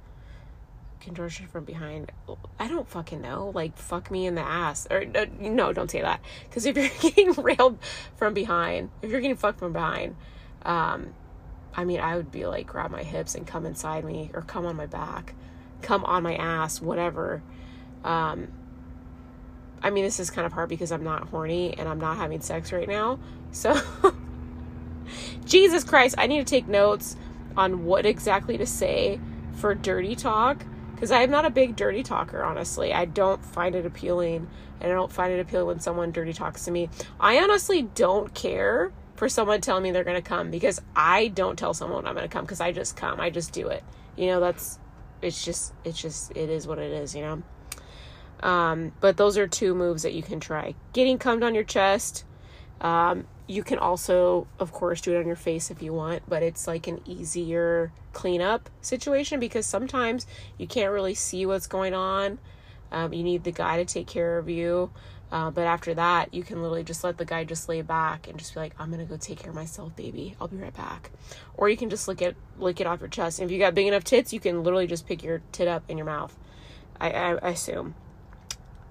contortion 1.03 1.47
from 1.47 1.65
behind. 1.65 2.11
I 2.59 2.69
don't 2.69 2.89
fucking 2.89 3.21
know. 3.21 3.53
Like 3.55 3.77
fuck 3.77 4.11
me 4.11 4.27
in 4.27 4.35
the 4.35 4.43
ass. 4.43 4.87
Or 4.91 5.05
uh, 5.15 5.27
no, 5.39 5.73
don't 5.73 5.91
say 5.91 6.01
that. 6.01 6.21
Because 6.49 6.65
if 6.65 6.77
you're 6.77 6.89
getting 7.01 7.33
railed 7.33 7.79
from 8.17 8.33
behind, 8.33 8.91
if 9.03 9.11
you're 9.11 9.21
getting 9.21 9.37
fucked 9.37 9.59
from 9.59 9.73
behind, 9.73 10.17
um, 10.65 11.15
I 11.75 11.85
mean, 11.85 12.01
I 12.01 12.17
would 12.17 12.31
be 12.31 12.47
like 12.47 12.67
grab 12.67 12.91
my 12.91 13.03
hips 13.03 13.35
and 13.35 13.47
come 13.47 13.67
inside 13.67 14.05
me 14.05 14.31
or 14.33 14.43
come 14.43 14.65
on 14.65 14.77
my 14.77 14.87
back, 14.87 15.35
come 15.83 16.05
on 16.05 16.23
my 16.23 16.37
ass, 16.37 16.81
whatever. 16.81 17.43
Um, 18.05 18.49
I 19.83 19.91
mean, 19.91 20.05
this 20.05 20.21
is 20.21 20.31
kind 20.31 20.47
of 20.47 20.53
hard 20.53 20.69
because 20.69 20.93
I'm 20.93 21.05
not 21.05 21.29
horny 21.29 21.75
and 21.77 21.89
I'm 21.89 22.01
not 22.01 22.17
having 22.17 22.41
sex 22.41 22.73
right 22.73 22.89
now. 22.89 23.19
So, 23.51 23.79
Jesus 25.45 25.83
Christ, 25.83 26.15
I 26.19 26.27
need 26.27 26.39
to 26.39 26.45
take 26.45 26.69
notes 26.69 27.17
on 27.57 27.85
what 27.85 28.07
exactly 28.07 28.57
to 28.59 28.67
say 28.67 29.21
for 29.53 29.75
dirty 29.75 30.15
talk 30.15 30.65
because 31.03 31.11
I 31.11 31.23
am 31.23 31.33
not 31.33 31.45
a 31.45 31.51
big 31.51 31.75
dirty 31.75 32.05
talker, 32.05 32.45
honestly. 32.45 32.95
I 32.95 33.07
don't 33.07 33.45
find 33.45 33.75
it 33.75 33.85
appealing 33.85 34.47
and 34.81 34.93
I 34.93 34.95
don't 34.95 35.11
find 35.11 35.33
it 35.33 35.41
appealing 35.41 35.67
when 35.67 35.81
someone 35.81 36.13
dirty 36.13 36.33
talks 36.33 36.65
to 36.67 36.71
me. 36.71 36.91
I 37.19 37.41
honestly 37.41 37.83
don't 37.83 38.33
care 38.35 38.93
for 39.17 39.29
someone 39.29 39.61
telling 39.61 39.83
me 39.83 39.91
they're 39.91 40.05
going 40.05 40.15
to 40.15 40.23
come 40.23 40.53
because 40.53 40.81
I 40.95 41.27
don't 41.27 41.59
tell 41.59 41.75
someone 41.75 42.07
I'm 42.07 42.15
going 42.15 42.29
to 42.29 42.33
come 42.33 42.45
because 42.45 42.61
I 42.61 42.71
just 42.71 42.97
come. 42.97 43.19
I 43.19 43.31
just 43.31 43.51
do 43.53 43.67
it. 43.67 43.83
You 44.15 44.29
know, 44.29 44.39
that's, 44.39 44.79
it's 45.21 45.45
just, 45.45 45.75
it's 45.83 46.01
just, 46.01 46.37
it 46.37 46.49
is 46.49 46.69
what 46.69 46.79
it 46.79 46.93
is, 46.93 47.17
you 47.17 47.23
know? 47.23 47.43
Um, 48.49 48.93
but 49.01 49.17
those 49.17 49.37
are 49.39 49.49
two 49.49 49.75
moves 49.75 50.05
that 50.05 50.13
you 50.13 50.23
can 50.23 50.39
try. 50.39 50.77
Getting 50.93 51.19
cummed 51.19 51.43
on 51.43 51.53
your 51.53 51.65
chest. 51.65 52.23
Um, 52.81 53.27
you 53.53 53.63
can 53.63 53.79
also, 53.79 54.47
of 54.59 54.73
course, 54.73 55.03
do 55.03 55.15
it 55.15 55.19
on 55.19 55.27
your 55.27 55.37
face 55.37 55.71
if 55.71 55.83
you 55.83 55.93
want, 55.93 56.23
but 56.27 56.43
it's 56.43 56.67
like 56.67 56.87
an 56.87 57.01
easier 57.05 57.93
cleanup 58.15 58.71
situation 58.81 59.39
because 59.39 59.67
sometimes 59.67 60.27
you 60.57 60.67
can't 60.67 60.91
really 60.91 61.15
see 61.15 61.45
what's 61.45 61.67
going 61.67 61.93
on. 61.93 62.39
Um, 62.91 63.13
you 63.13 63.23
need 63.23 63.45
the 63.45 63.53
guy 63.53 63.77
to 63.77 63.85
take 63.85 64.07
care 64.07 64.39
of 64.39 64.49
you. 64.49 64.91
Uh, 65.31 65.51
but 65.51 65.67
after 65.67 65.95
that, 65.95 66.33
you 66.33 66.43
can 66.43 66.61
literally 66.61 66.85
just 66.85 67.05
let 67.05 67.17
the 67.19 67.25
guy 67.25 67.45
just 67.45 67.69
lay 67.69 67.81
back 67.83 68.29
and 68.29 68.39
just 68.39 68.55
be 68.55 68.61
like, 68.61 68.75
"I'm 68.79 68.91
gonna 68.91 69.07
go 69.07 69.17
take 69.17 69.39
care 69.39 69.51
of 69.51 69.57
myself, 69.57 69.97
baby. 69.97 70.35
I'll 70.41 70.49
be 70.49 70.59
right 70.59 70.77
back." 70.77 71.11
Or 71.55 71.69
you 71.71 71.77
can 71.77 71.89
just 71.89 72.07
lick 72.07 72.21
it, 72.21 72.37
lick 72.59 72.81
it 72.81 72.87
off 72.87 73.01
your 73.01 73.09
chest. 73.09 73.39
And 73.39 73.51
if 73.51 73.53
you 73.53 73.59
got 73.59 73.75
big 73.75 73.87
enough 73.87 74.05
tits, 74.05 74.33
you 74.33 74.41
can 74.41 74.63
literally 74.63 74.87
just 74.87 75.07
pick 75.07 75.23
your 75.23 75.41
tit 75.51 75.69
up 75.69 75.85
in 75.89 75.97
your 75.97 76.05
mouth. 76.07 76.37
I, 77.01 77.11
I, 77.11 77.35
I 77.35 77.49
assume. 77.51 77.95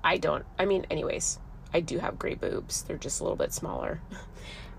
I 0.04 0.18
don't. 0.18 0.46
I 0.58 0.66
mean, 0.66 0.86
anyways, 0.90 1.38
I 1.74 1.80
do 1.80 2.00
have 2.00 2.20
great 2.20 2.42
boobs. 2.42 2.84
They're 2.84 2.98
just 2.98 3.20
a 3.20 3.24
little 3.24 3.38
bit 3.38 3.54
smaller. 3.54 4.02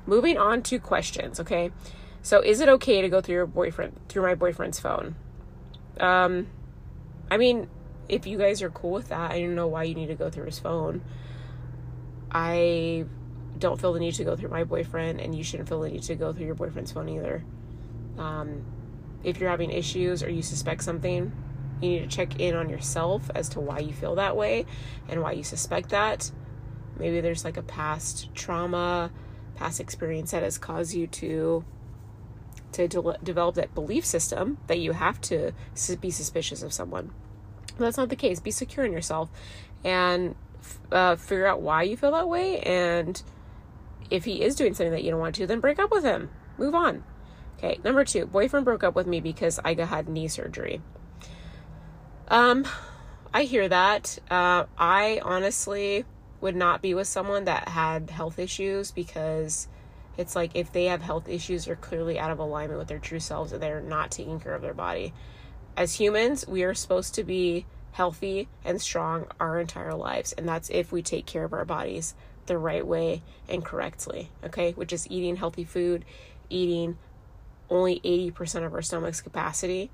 Moving 0.07 0.39
on 0.39 0.63
to 0.65 0.79
questions. 0.79 1.39
Okay, 1.41 1.71
so 2.23 2.41
is 2.41 2.61
it 2.61 2.69
okay 2.69 3.03
to 3.03 3.09
go 3.09 3.21
through 3.21 3.35
your 3.35 3.47
boyfriend 3.47 3.99
through 4.09 4.23
my 4.23 4.35
boyfriend's 4.35 4.81
phone? 4.81 5.15
Um, 6.01 6.49
I 7.31 7.37
mean, 7.37 7.69
if 8.09 8.27
you 8.27 8.39
guys 8.39 8.63
are 8.63 8.71
cool 8.71 8.93
with 8.93 9.09
that, 9.09 9.31
I 9.31 9.41
don't 9.41 9.55
know 9.55 9.69
why 9.69 9.85
you 9.85 9.95
need 9.95 10.09
to 10.09 10.15
go 10.15 10.31
through 10.31 10.47
his 10.47 10.59
phone. 10.59 11.03
I 12.31 13.05
don't 13.59 13.81
feel 13.81 13.93
the 13.93 14.01
need 14.01 14.15
to 14.15 14.25
go 14.25 14.37
through 14.37 14.51
my 14.51 14.65
boyfriend, 14.65 15.21
and 15.21 15.35
you 15.35 15.45
shouldn't 15.45 15.69
feel 15.69 15.81
the 15.81 15.91
need 15.91 16.03
to 16.05 16.15
go 16.15 16.33
through 16.33 16.47
your 16.47 16.55
boyfriend's 16.55 16.93
phone 16.93 17.09
either. 17.09 17.45
Um, 18.19 18.65
if 19.25 19.39
you're 19.39 19.51
having 19.51 19.71
issues 19.71 20.23
or 20.23 20.31
you 20.31 20.43
suspect 20.43 20.83
something, 20.83 21.33
you 21.81 21.89
need 21.89 22.01
to 22.01 22.07
check 22.07 22.41
in 22.41 22.55
on 22.55 22.69
yourself 22.69 23.31
as 23.35 23.49
to 23.51 23.61
why 23.61 23.79
you 23.79 23.93
feel 23.93 24.15
that 24.17 24.37
way 24.37 24.67
and 25.09 25.23
why 25.23 25.33
you 25.33 25.43
suspect 25.43 25.91
that. 25.91 26.31
Maybe 26.99 27.21
there's 27.21 27.45
like 27.45 27.57
a 27.57 27.63
past 27.63 28.35
trauma, 28.35 29.11
past 29.63 29.79
experience 29.79 30.33
that 30.33 30.43
has 30.43 30.59
caused 30.59 30.93
you 30.93 31.07
to 31.07 31.65
to 32.73 32.89
de- 32.89 33.19
develop 33.23 33.55
that 33.55 33.73
belief 33.75 34.05
system 34.05 34.59
that 34.67 34.81
you 34.81 34.93
have 34.93 35.21
to 35.21 35.53
be 36.01 36.11
suspicious 36.11 36.63
of 36.63 36.73
someone. 36.73 37.13
That's 37.79 37.97
not 37.97 38.09
the 38.09 38.17
case. 38.17 38.41
Be 38.41 38.51
secure 38.51 38.85
in 38.85 38.93
yourself 38.93 39.31
and 39.85 40.35
uh, 40.91 41.17
figure 41.17 41.47
out 41.47 41.61
why 41.61 41.83
you 41.85 41.97
feel 41.97 42.11
that 42.13 42.29
way. 42.29 42.61
And 42.61 43.23
if 44.11 44.25
he 44.25 44.43
is 44.43 44.57
doing 44.57 44.75
something 44.75 44.93
that 44.93 45.05
you 45.05 45.11
don't 45.11 45.21
want 45.21 45.37
to, 45.37 45.47
then 45.47 45.61
break 45.61 45.79
up 45.79 45.93
with 45.93 46.03
him. 46.03 46.31
Move 46.59 46.75
on. 46.75 47.05
Okay, 47.59 47.79
number 47.85 48.05
two, 48.05 48.27
boyfriend 48.27 48.65
broke 48.65 48.83
up 48.83 48.97
with 48.97 49.07
me 49.07 49.21
because 49.21 49.61
I 49.65 49.75
had 49.75 50.09
knee 50.09 50.29
surgery. 50.29 50.81
Um, 52.27 52.67
I 53.33 53.45
hear 53.45 53.69
that. 53.69 54.19
Uh, 54.29 54.65
I 54.77 55.21
honestly 55.23 56.05
would 56.43 56.57
not 56.57 56.83
be 56.83 56.93
with 56.93 57.07
someone 57.07 57.45
that 57.45 57.69
had 57.69 58.11
health 58.11 58.39
issues 58.39 58.91
because 58.91 59.69
it's 60.19 60.37
like 60.37 60.51
if 60.55 60.73
they 60.73 60.87
have 60.87 61.01
health 61.01 61.29
issues, 61.29 61.65
they're 61.65 61.77
clearly 61.77 62.19
out 62.19 62.31
of 62.31 62.41
alignment 62.41 62.79
with 62.79 62.89
their 62.89 62.99
true 62.99 63.21
selves 63.21 63.53
and 63.53 63.63
they're 63.63 63.81
not 63.81 64.11
taking 64.11 64.41
care 64.41 64.55
of 64.55 64.61
their 64.61 64.75
body. 64.75 65.15
As 65.77 65.95
humans, 65.95 66.47
we 66.47 66.65
are 66.65 66.75
supposed 66.75 67.15
to 67.15 67.25
be 67.25 67.65
healthy 67.93 68.49
and 68.65 68.83
strong 68.83 69.27
our 69.39 69.61
entire 69.61 69.95
lives. 69.95 70.33
And 70.33 70.47
that's 70.47 70.69
if 70.69 70.91
we 70.91 71.01
take 71.01 71.27
care 71.27 71.45
of 71.45 71.53
our 71.53 71.65
bodies 71.65 72.15
the 72.47 72.59
right 72.59 72.87
way 72.87 73.23
and 73.49 73.65
correctly, 73.65 74.31
okay? 74.45 74.73
Which 74.73 74.93
is 74.93 75.09
eating 75.09 75.37
healthy 75.37 75.65
food, 75.65 76.05
eating 76.51 76.99
only 77.71 78.01
80% 78.01 78.67
of 78.67 78.75
our 78.75 78.83
stomach's 78.83 79.21
capacity, 79.21 79.91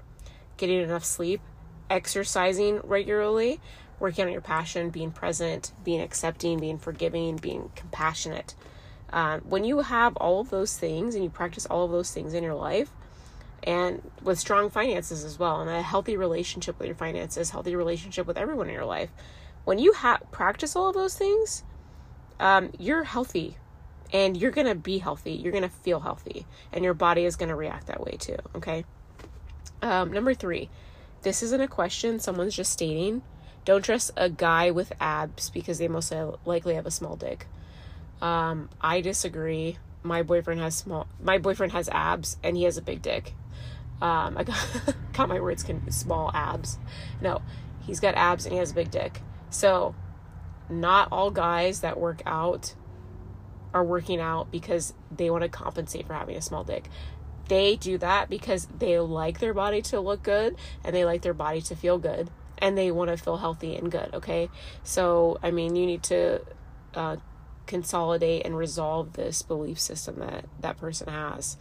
getting 0.56 0.80
enough 0.80 1.04
sleep, 1.04 1.42
exercising 1.90 2.80
regularly, 2.82 3.60
working 3.98 4.26
on 4.26 4.32
your 4.32 4.40
passion, 4.40 4.90
being 4.90 5.10
present, 5.10 5.72
being 5.84 6.00
accepting, 6.00 6.60
being 6.60 6.78
forgiving, 6.78 7.36
being 7.36 7.70
compassionate. 7.74 8.54
Um, 9.10 9.40
when 9.40 9.64
you 9.64 9.80
have 9.80 10.16
all 10.16 10.40
of 10.40 10.50
those 10.50 10.76
things 10.76 11.14
and 11.14 11.24
you 11.24 11.30
practice 11.30 11.66
all 11.66 11.84
of 11.84 11.90
those 11.90 12.10
things 12.10 12.34
in 12.34 12.42
your 12.42 12.54
life, 12.54 12.90
and 13.62 14.02
with 14.22 14.38
strong 14.38 14.70
finances 14.70 15.24
as 15.24 15.38
well 15.38 15.60
and 15.60 15.70
a 15.70 15.82
healthy 15.82 16.16
relationship 16.16 16.78
with 16.78 16.86
your 16.86 16.94
finances 16.94 17.50
healthy 17.50 17.74
relationship 17.74 18.26
with 18.26 18.38
everyone 18.38 18.68
in 18.68 18.74
your 18.74 18.84
life 18.84 19.10
when 19.64 19.78
you 19.78 19.92
ha- 19.92 20.20
practice 20.30 20.76
all 20.76 20.88
of 20.88 20.94
those 20.94 21.16
things 21.16 21.64
um, 22.40 22.70
you're 22.78 23.02
healthy 23.02 23.56
and 24.12 24.36
you're 24.36 24.50
gonna 24.50 24.74
be 24.74 24.98
healthy. 24.98 25.32
You're 25.32 25.52
gonna 25.52 25.68
feel 25.68 26.00
healthy 26.00 26.46
and 26.72 26.84
your 26.84 26.94
body 26.94 27.24
is 27.24 27.36
gonna 27.36 27.56
react 27.56 27.88
that 27.88 28.00
way 28.00 28.12
too 28.12 28.36
okay? 28.54 28.84
Um, 29.82 30.12
number 30.12 30.34
three 30.34 30.70
this 31.22 31.42
isn't 31.42 31.60
a 31.60 31.68
question 31.68 32.20
someone's 32.20 32.54
just 32.54 32.72
stating 32.72 33.22
don't 33.68 33.84
trust 33.84 34.10
a 34.16 34.30
guy 34.30 34.70
with 34.70 34.90
abs 34.98 35.50
because 35.50 35.76
they 35.76 35.88
most 35.88 36.10
likely 36.46 36.74
have 36.74 36.86
a 36.86 36.90
small 36.90 37.16
dick 37.16 37.46
um, 38.22 38.68
i 38.80 39.00
disagree 39.00 39.76
my 40.02 40.22
boyfriend 40.22 40.58
has 40.58 40.74
small 40.74 41.06
my 41.20 41.36
boyfriend 41.36 41.72
has 41.72 41.88
abs 41.90 42.38
and 42.42 42.56
he 42.56 42.62
has 42.62 42.78
a 42.78 42.82
big 42.82 43.02
dick 43.02 43.34
um, 44.00 44.36
I 44.36 44.44
got, 44.44 44.94
got 45.12 45.28
my 45.28 45.40
words 45.40 45.62
can 45.62 45.90
small 45.90 46.30
abs. 46.32 46.78
No, 47.20 47.42
he's 47.84 48.00
got 48.00 48.14
abs 48.14 48.44
and 48.44 48.52
he 48.52 48.58
has 48.58 48.70
a 48.70 48.74
big 48.74 48.90
dick. 48.90 49.20
So, 49.50 49.94
not 50.68 51.08
all 51.10 51.30
guys 51.30 51.80
that 51.80 51.98
work 51.98 52.22
out 52.26 52.74
are 53.74 53.84
working 53.84 54.20
out 54.20 54.50
because 54.50 54.94
they 55.10 55.30
want 55.30 55.42
to 55.42 55.48
compensate 55.48 56.06
for 56.06 56.14
having 56.14 56.36
a 56.36 56.42
small 56.42 56.64
dick. 56.64 56.88
They 57.48 57.76
do 57.76 57.98
that 57.98 58.28
because 58.28 58.68
they 58.78 58.98
like 58.98 59.40
their 59.40 59.54
body 59.54 59.82
to 59.82 60.00
look 60.00 60.22
good 60.22 60.56
and 60.84 60.94
they 60.94 61.04
like 61.04 61.22
their 61.22 61.34
body 61.34 61.62
to 61.62 61.74
feel 61.74 61.98
good 61.98 62.30
and 62.58 62.76
they 62.76 62.90
want 62.90 63.10
to 63.10 63.16
feel 63.16 63.38
healthy 63.38 63.76
and 63.76 63.90
good. 63.90 64.10
Okay. 64.14 64.50
So, 64.82 65.38
I 65.42 65.50
mean, 65.50 65.76
you 65.76 65.86
need 65.86 66.02
to 66.04 66.42
uh, 66.94 67.16
consolidate 67.66 68.44
and 68.44 68.56
resolve 68.56 69.12
this 69.12 69.42
belief 69.42 69.78
system 69.78 70.16
that 70.18 70.46
that 70.60 70.78
person 70.78 71.08
has. 71.08 71.56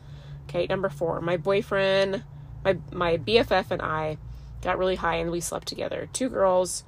Okay, 0.45 0.65
number 0.67 0.89
four, 0.89 1.19
my 1.21 1.37
boyfriend, 1.37 2.23
my 2.63 2.77
my 2.91 3.17
BFF 3.17 3.71
and 3.71 3.81
I 3.81 4.17
got 4.61 4.77
really 4.77 4.95
high 4.95 5.15
and 5.15 5.29
we 5.29 5.41
slept 5.41 5.67
together. 5.67 6.09
Two 6.13 6.29
girls. 6.29 6.83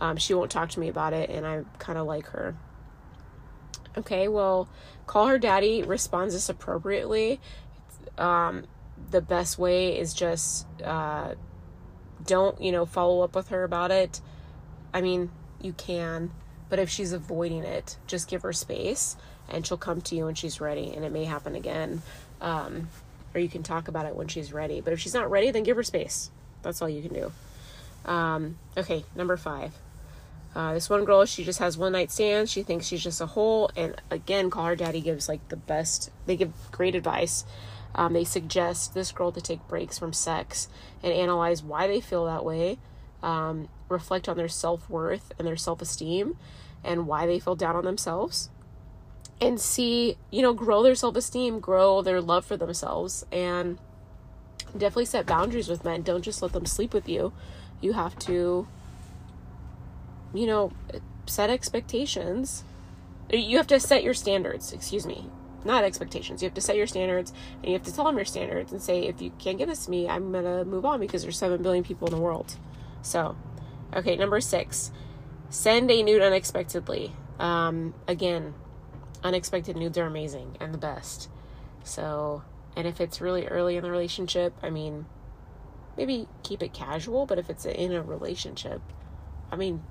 Um, 0.00 0.16
she 0.16 0.32
won't 0.34 0.50
talk 0.50 0.68
to 0.70 0.80
me 0.80 0.88
about 0.88 1.12
it, 1.12 1.28
and 1.28 1.44
I 1.44 1.64
kind 1.78 1.98
of 1.98 2.06
like 2.06 2.28
her. 2.28 2.54
Okay, 3.96 4.28
well, 4.28 4.68
call 5.06 5.26
her 5.26 5.38
daddy. 5.38 5.82
Responds 5.82 6.34
this 6.34 6.48
appropriately. 6.48 7.40
Um, 8.16 8.66
the 9.10 9.20
best 9.20 9.58
way 9.58 9.98
is 9.98 10.14
just 10.14 10.66
uh, 10.82 11.34
don't 12.28 12.60
you 12.62 12.70
know 12.70 12.86
follow 12.86 13.22
up 13.22 13.34
with 13.34 13.48
her 13.48 13.64
about 13.64 13.90
it. 13.90 14.20
I 14.94 15.00
mean, 15.00 15.30
you 15.60 15.72
can, 15.72 16.30
but 16.68 16.78
if 16.78 16.88
she's 16.88 17.12
avoiding 17.12 17.64
it, 17.64 17.96
just 18.06 18.28
give 18.28 18.42
her 18.42 18.52
space, 18.52 19.16
and 19.48 19.66
she'll 19.66 19.76
come 19.76 20.00
to 20.02 20.14
you 20.14 20.26
when 20.26 20.36
she's 20.36 20.60
ready, 20.60 20.92
and 20.94 21.04
it 21.04 21.10
may 21.10 21.24
happen 21.24 21.56
again. 21.56 22.02
Um, 22.40 22.88
or 23.34 23.40
you 23.40 23.48
can 23.48 23.62
talk 23.62 23.88
about 23.88 24.06
it 24.06 24.14
when 24.14 24.28
she's 24.28 24.52
ready. 24.52 24.80
But 24.80 24.92
if 24.92 25.00
she's 25.00 25.14
not 25.14 25.30
ready, 25.30 25.50
then 25.50 25.62
give 25.62 25.76
her 25.76 25.82
space. 25.82 26.30
That's 26.62 26.80
all 26.80 26.88
you 26.88 27.02
can 27.02 27.14
do. 27.14 27.32
Um, 28.10 28.58
okay, 28.76 29.04
number 29.14 29.36
five. 29.36 29.72
Uh, 30.54 30.72
this 30.72 30.88
one 30.88 31.04
girl, 31.04 31.24
she 31.24 31.44
just 31.44 31.58
has 31.58 31.76
one 31.76 31.92
night 31.92 32.10
stands. 32.10 32.50
She 32.50 32.62
thinks 32.62 32.86
she's 32.86 33.02
just 33.02 33.20
a 33.20 33.26
hole. 33.26 33.70
And 33.76 34.00
again, 34.10 34.50
Call 34.50 34.64
Her 34.64 34.76
Daddy 34.76 35.00
gives 35.00 35.28
like 35.28 35.46
the 35.48 35.56
best, 35.56 36.10
they 36.26 36.36
give 36.36 36.52
great 36.72 36.94
advice. 36.94 37.44
Um, 37.94 38.12
they 38.12 38.24
suggest 38.24 38.94
this 38.94 39.12
girl 39.12 39.32
to 39.32 39.40
take 39.40 39.66
breaks 39.66 39.98
from 39.98 40.12
sex 40.12 40.68
and 41.02 41.12
analyze 41.12 41.62
why 41.62 41.86
they 41.86 42.00
feel 42.00 42.26
that 42.26 42.44
way, 42.44 42.78
um, 43.22 43.68
reflect 43.88 44.28
on 44.28 44.36
their 44.36 44.48
self 44.48 44.88
worth 44.88 45.32
and 45.38 45.48
their 45.48 45.56
self 45.56 45.82
esteem, 45.82 46.36
and 46.84 47.06
why 47.06 47.26
they 47.26 47.38
feel 47.40 47.56
down 47.56 47.76
on 47.76 47.84
themselves 47.84 48.50
and 49.40 49.60
see, 49.60 50.16
you 50.30 50.42
know, 50.42 50.52
grow 50.52 50.82
their 50.82 50.94
self 50.94 51.16
esteem, 51.16 51.60
grow 51.60 52.02
their 52.02 52.20
love 52.20 52.44
for 52.44 52.56
themselves, 52.56 53.24
and 53.30 53.78
definitely 54.72 55.04
set 55.04 55.26
boundaries 55.26 55.68
with 55.68 55.84
men. 55.84 56.02
Don't 56.02 56.22
just 56.22 56.42
let 56.42 56.52
them 56.52 56.66
sleep 56.66 56.92
with 56.92 57.08
you. 57.08 57.32
You 57.80 57.92
have 57.92 58.18
to, 58.20 58.66
you 60.34 60.46
know, 60.46 60.72
set 61.26 61.50
expectations. 61.50 62.64
You 63.30 63.58
have 63.58 63.66
to 63.68 63.78
set 63.78 64.02
your 64.02 64.14
standards, 64.14 64.72
excuse 64.72 65.06
me. 65.06 65.26
Not 65.64 65.84
expectations. 65.84 66.42
You 66.42 66.46
have 66.46 66.54
to 66.54 66.60
set 66.60 66.76
your 66.76 66.86
standards 66.86 67.32
and 67.56 67.66
you 67.66 67.72
have 67.72 67.82
to 67.82 67.94
tell 67.94 68.04
them 68.04 68.16
your 68.16 68.24
standards 68.24 68.72
and 68.72 68.80
say, 68.80 69.02
if 69.02 69.20
you 69.20 69.32
can't 69.38 69.58
give 69.58 69.68
this 69.68 69.86
to 69.86 69.90
me, 69.90 70.08
I'm 70.08 70.32
going 70.32 70.44
to 70.44 70.64
move 70.64 70.84
on 70.84 71.00
because 71.00 71.22
there's 71.22 71.38
7 71.38 71.62
billion 71.62 71.84
people 71.84 72.06
in 72.08 72.14
the 72.14 72.20
world. 72.20 72.56
So, 73.02 73.36
okay, 73.94 74.16
number 74.16 74.40
six, 74.40 74.92
send 75.50 75.90
a 75.90 76.02
nude 76.02 76.22
unexpectedly. 76.22 77.12
Um, 77.38 77.94
again, 78.06 78.54
unexpected 79.22 79.76
nudes 79.76 79.98
are 79.98 80.06
amazing 80.06 80.56
and 80.60 80.72
the 80.72 80.78
best. 80.78 81.28
So, 81.84 82.42
and 82.76 82.86
if 82.86 83.00
it's 83.00 83.20
really 83.20 83.46
early 83.46 83.76
in 83.76 83.82
the 83.82 83.90
relationship, 83.90 84.54
I 84.62 84.70
mean, 84.70 85.06
maybe 85.96 86.28
keep 86.42 86.62
it 86.62 86.72
casual, 86.72 87.26
but 87.26 87.38
if 87.38 87.50
it's 87.50 87.66
in 87.66 87.92
a 87.92 88.02
relationship, 88.02 88.80
I 89.50 89.56
mean, 89.56 89.82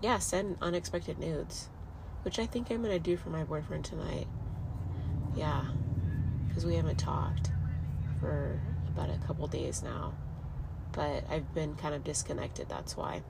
yeah, 0.00 0.18
send 0.18 0.58
unexpected 0.62 1.18
nudes, 1.18 1.68
which 2.22 2.38
I 2.38 2.46
think 2.46 2.70
I'm 2.70 2.82
to 2.82 2.98
do 2.98 3.16
for 3.16 3.30
my 3.30 3.44
boyfriend 3.44 3.84
tonight. 3.84 4.26
Yeah, 5.36 5.64
because 6.46 6.66
we 6.66 6.74
haven't 6.74 6.98
talked 6.98 7.50
for 8.20 8.60
about 8.88 9.10
a 9.10 9.18
couple 9.26 9.46
days 9.46 9.82
now, 9.82 10.14
but 10.92 11.24
I've 11.30 11.54
been 11.54 11.74
kind 11.76 11.94
of 11.94 12.04
disconnected, 12.04 12.68
that's 12.68 12.96
why. 12.96 13.22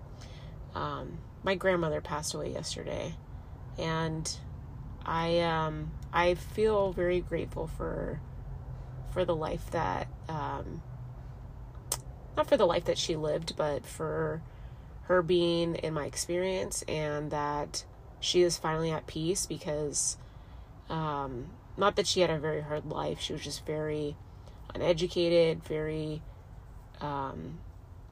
Um, 0.74 1.18
my 1.42 1.54
grandmother 1.54 2.00
passed 2.00 2.34
away 2.34 2.52
yesterday, 2.52 3.14
and 3.78 4.30
I 5.04 5.40
um 5.40 5.92
I 6.12 6.34
feel 6.34 6.92
very 6.92 7.20
grateful 7.20 7.66
for 7.66 8.20
for 9.10 9.24
the 9.24 9.34
life 9.34 9.70
that 9.70 10.08
um 10.28 10.82
not 12.36 12.46
for 12.46 12.56
the 12.56 12.66
life 12.66 12.84
that 12.84 12.98
she 12.98 13.16
lived, 13.16 13.56
but 13.56 13.84
for 13.84 14.42
her 15.04 15.22
being 15.22 15.74
in 15.76 15.94
my 15.94 16.04
experience 16.04 16.82
and 16.86 17.30
that 17.30 17.84
she 18.20 18.42
is 18.42 18.58
finally 18.58 18.90
at 18.90 19.06
peace 19.06 19.46
because 19.46 20.16
um 20.90 21.50
not 21.76 21.96
that 21.96 22.06
she 22.06 22.20
had 22.20 22.30
a 22.30 22.38
very 22.38 22.62
hard 22.62 22.86
life, 22.86 23.20
she 23.20 23.32
was 23.32 23.42
just 23.42 23.64
very 23.64 24.16
uneducated, 24.74 25.62
very 25.64 26.22
um 27.00 27.58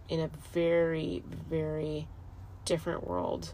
in 0.08 0.20
a 0.20 0.30
very 0.52 1.22
very 1.48 2.06
different 2.64 3.06
world 3.06 3.52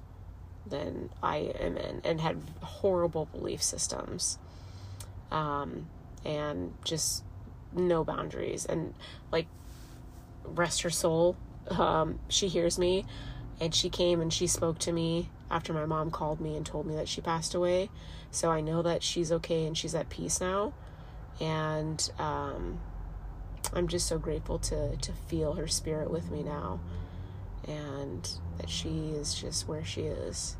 than 0.66 1.10
I 1.22 1.36
am 1.58 1.76
in 1.76 2.00
and 2.04 2.20
had 2.20 2.42
horrible 2.62 3.26
belief 3.26 3.62
systems. 3.62 4.38
Um, 5.30 5.88
and 6.24 6.74
just 6.84 7.24
no 7.72 8.04
boundaries. 8.04 8.64
And 8.64 8.94
like, 9.30 9.46
rest 10.44 10.82
her 10.82 10.90
soul. 10.90 11.36
Um, 11.68 12.18
she 12.28 12.48
hears 12.48 12.78
me 12.78 13.04
and 13.62 13.72
she 13.72 13.88
came 13.88 14.20
and 14.20 14.32
she 14.32 14.48
spoke 14.48 14.80
to 14.80 14.90
me 14.90 15.30
after 15.48 15.72
my 15.72 15.86
mom 15.86 16.10
called 16.10 16.40
me 16.40 16.56
and 16.56 16.66
told 16.66 16.84
me 16.84 16.96
that 16.96 17.06
she 17.06 17.20
passed 17.20 17.54
away. 17.54 17.88
So 18.32 18.50
I 18.50 18.60
know 18.60 18.82
that 18.82 19.04
she's 19.04 19.30
okay 19.30 19.66
and 19.66 19.78
she's 19.78 19.94
at 19.94 20.08
peace 20.08 20.40
now. 20.40 20.72
And 21.40 22.10
um, 22.18 22.80
I'm 23.72 23.86
just 23.86 24.08
so 24.08 24.18
grateful 24.18 24.58
to, 24.58 24.96
to 24.96 25.12
feel 25.12 25.52
her 25.52 25.68
spirit 25.68 26.10
with 26.10 26.28
me 26.28 26.42
now 26.42 26.80
and 27.68 28.28
that 28.58 28.68
she 28.68 29.10
is 29.10 29.32
just 29.32 29.68
where 29.68 29.84
she 29.84 30.02
is. 30.02 30.56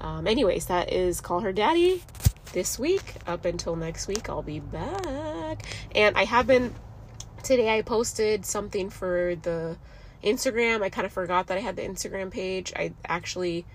Um, 0.00 0.28
anyways, 0.28 0.66
that 0.66 0.92
is 0.92 1.20
Call 1.20 1.40
Her 1.40 1.52
Daddy 1.52 2.04
this 2.52 2.78
week. 2.78 3.14
Up 3.26 3.44
until 3.44 3.74
next 3.74 4.06
week, 4.06 4.28
I'll 4.28 4.40
be 4.40 4.60
back. 4.60 5.66
And 5.92 6.16
I 6.16 6.26
have 6.26 6.46
been, 6.46 6.76
today 7.42 7.76
I 7.76 7.82
posted 7.82 8.46
something 8.46 8.88
for 8.88 9.34
the 9.34 9.76
Instagram. 10.24 10.82
I 10.82 10.88
kind 10.88 11.06
of 11.06 11.12
forgot 11.12 11.48
that 11.48 11.58
I 11.58 11.60
had 11.60 11.76
the 11.76 11.82
Instagram 11.82 12.30
page. 12.30 12.72
I 12.74 12.92
actually 13.04 13.66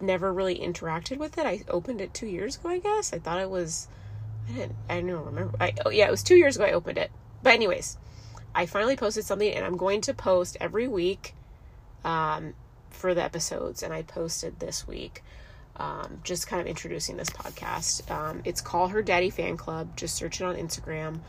never 0.00 0.32
really 0.32 0.58
interacted 0.58 1.18
with 1.18 1.38
it. 1.38 1.46
I 1.46 1.62
opened 1.68 2.00
it 2.00 2.14
two 2.14 2.26
years 2.26 2.56
ago, 2.56 2.68
I 2.68 2.78
guess. 2.78 3.12
I 3.12 3.18
thought 3.18 3.40
it 3.40 3.50
was, 3.50 3.88
I 4.48 4.52
didn't, 4.52 4.76
I 4.88 5.00
don't 5.00 5.26
remember. 5.26 5.56
I, 5.60 5.74
oh, 5.84 5.90
yeah, 5.90 6.06
it 6.06 6.10
was 6.10 6.22
two 6.22 6.36
years 6.36 6.56
ago 6.56 6.64
I 6.64 6.72
opened 6.72 6.98
it. 6.98 7.10
But, 7.42 7.54
anyways, 7.54 7.98
I 8.54 8.66
finally 8.66 8.96
posted 8.96 9.24
something 9.24 9.52
and 9.52 9.64
I'm 9.64 9.76
going 9.76 10.00
to 10.02 10.14
post 10.14 10.56
every 10.60 10.88
week 10.88 11.34
um, 12.04 12.54
for 12.90 13.14
the 13.14 13.22
episodes, 13.22 13.82
and 13.82 13.92
I 13.92 14.02
posted 14.02 14.60
this 14.60 14.86
week. 14.86 15.22
Um, 15.76 16.20
just 16.24 16.48
kind 16.48 16.60
of 16.60 16.66
introducing 16.66 17.16
this 17.16 17.30
podcast. 17.30 18.10
Um, 18.10 18.42
it's 18.44 18.60
Call 18.60 18.88
Her 18.88 19.02
Daddy 19.02 19.30
Fan 19.30 19.56
Club. 19.56 19.96
Just 19.96 20.16
search 20.16 20.40
it 20.40 20.44
on 20.44 20.56
Instagram. 20.56 21.20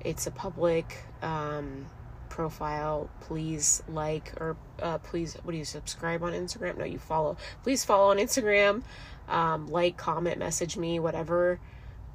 It's 0.00 0.26
a 0.26 0.30
public 0.30 0.98
um, 1.20 1.86
profile. 2.32 3.10
Please 3.20 3.82
like 3.88 4.32
or 4.40 4.56
uh, 4.80 4.98
please, 4.98 5.36
what 5.44 5.52
do 5.52 5.58
you 5.58 5.64
subscribe 5.64 6.22
on 6.22 6.32
Instagram? 6.32 6.78
No, 6.78 6.84
you 6.84 6.98
follow. 6.98 7.36
Please 7.62 7.84
follow 7.84 8.10
on 8.10 8.16
Instagram. 8.16 8.82
Um, 9.28 9.68
like, 9.68 9.96
comment, 9.96 10.38
message 10.38 10.76
me, 10.76 10.98
whatever. 10.98 11.60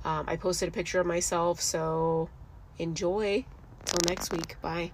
Um, 0.04 0.26
I 0.28 0.36
posted 0.36 0.68
a 0.68 0.72
picture 0.72 1.00
of 1.00 1.08
myself, 1.08 1.62
so 1.62 2.30
enjoy. 2.78 3.46
Till 3.86 4.00
next 4.10 4.34
week. 4.34 4.60
Bye. 4.62 4.92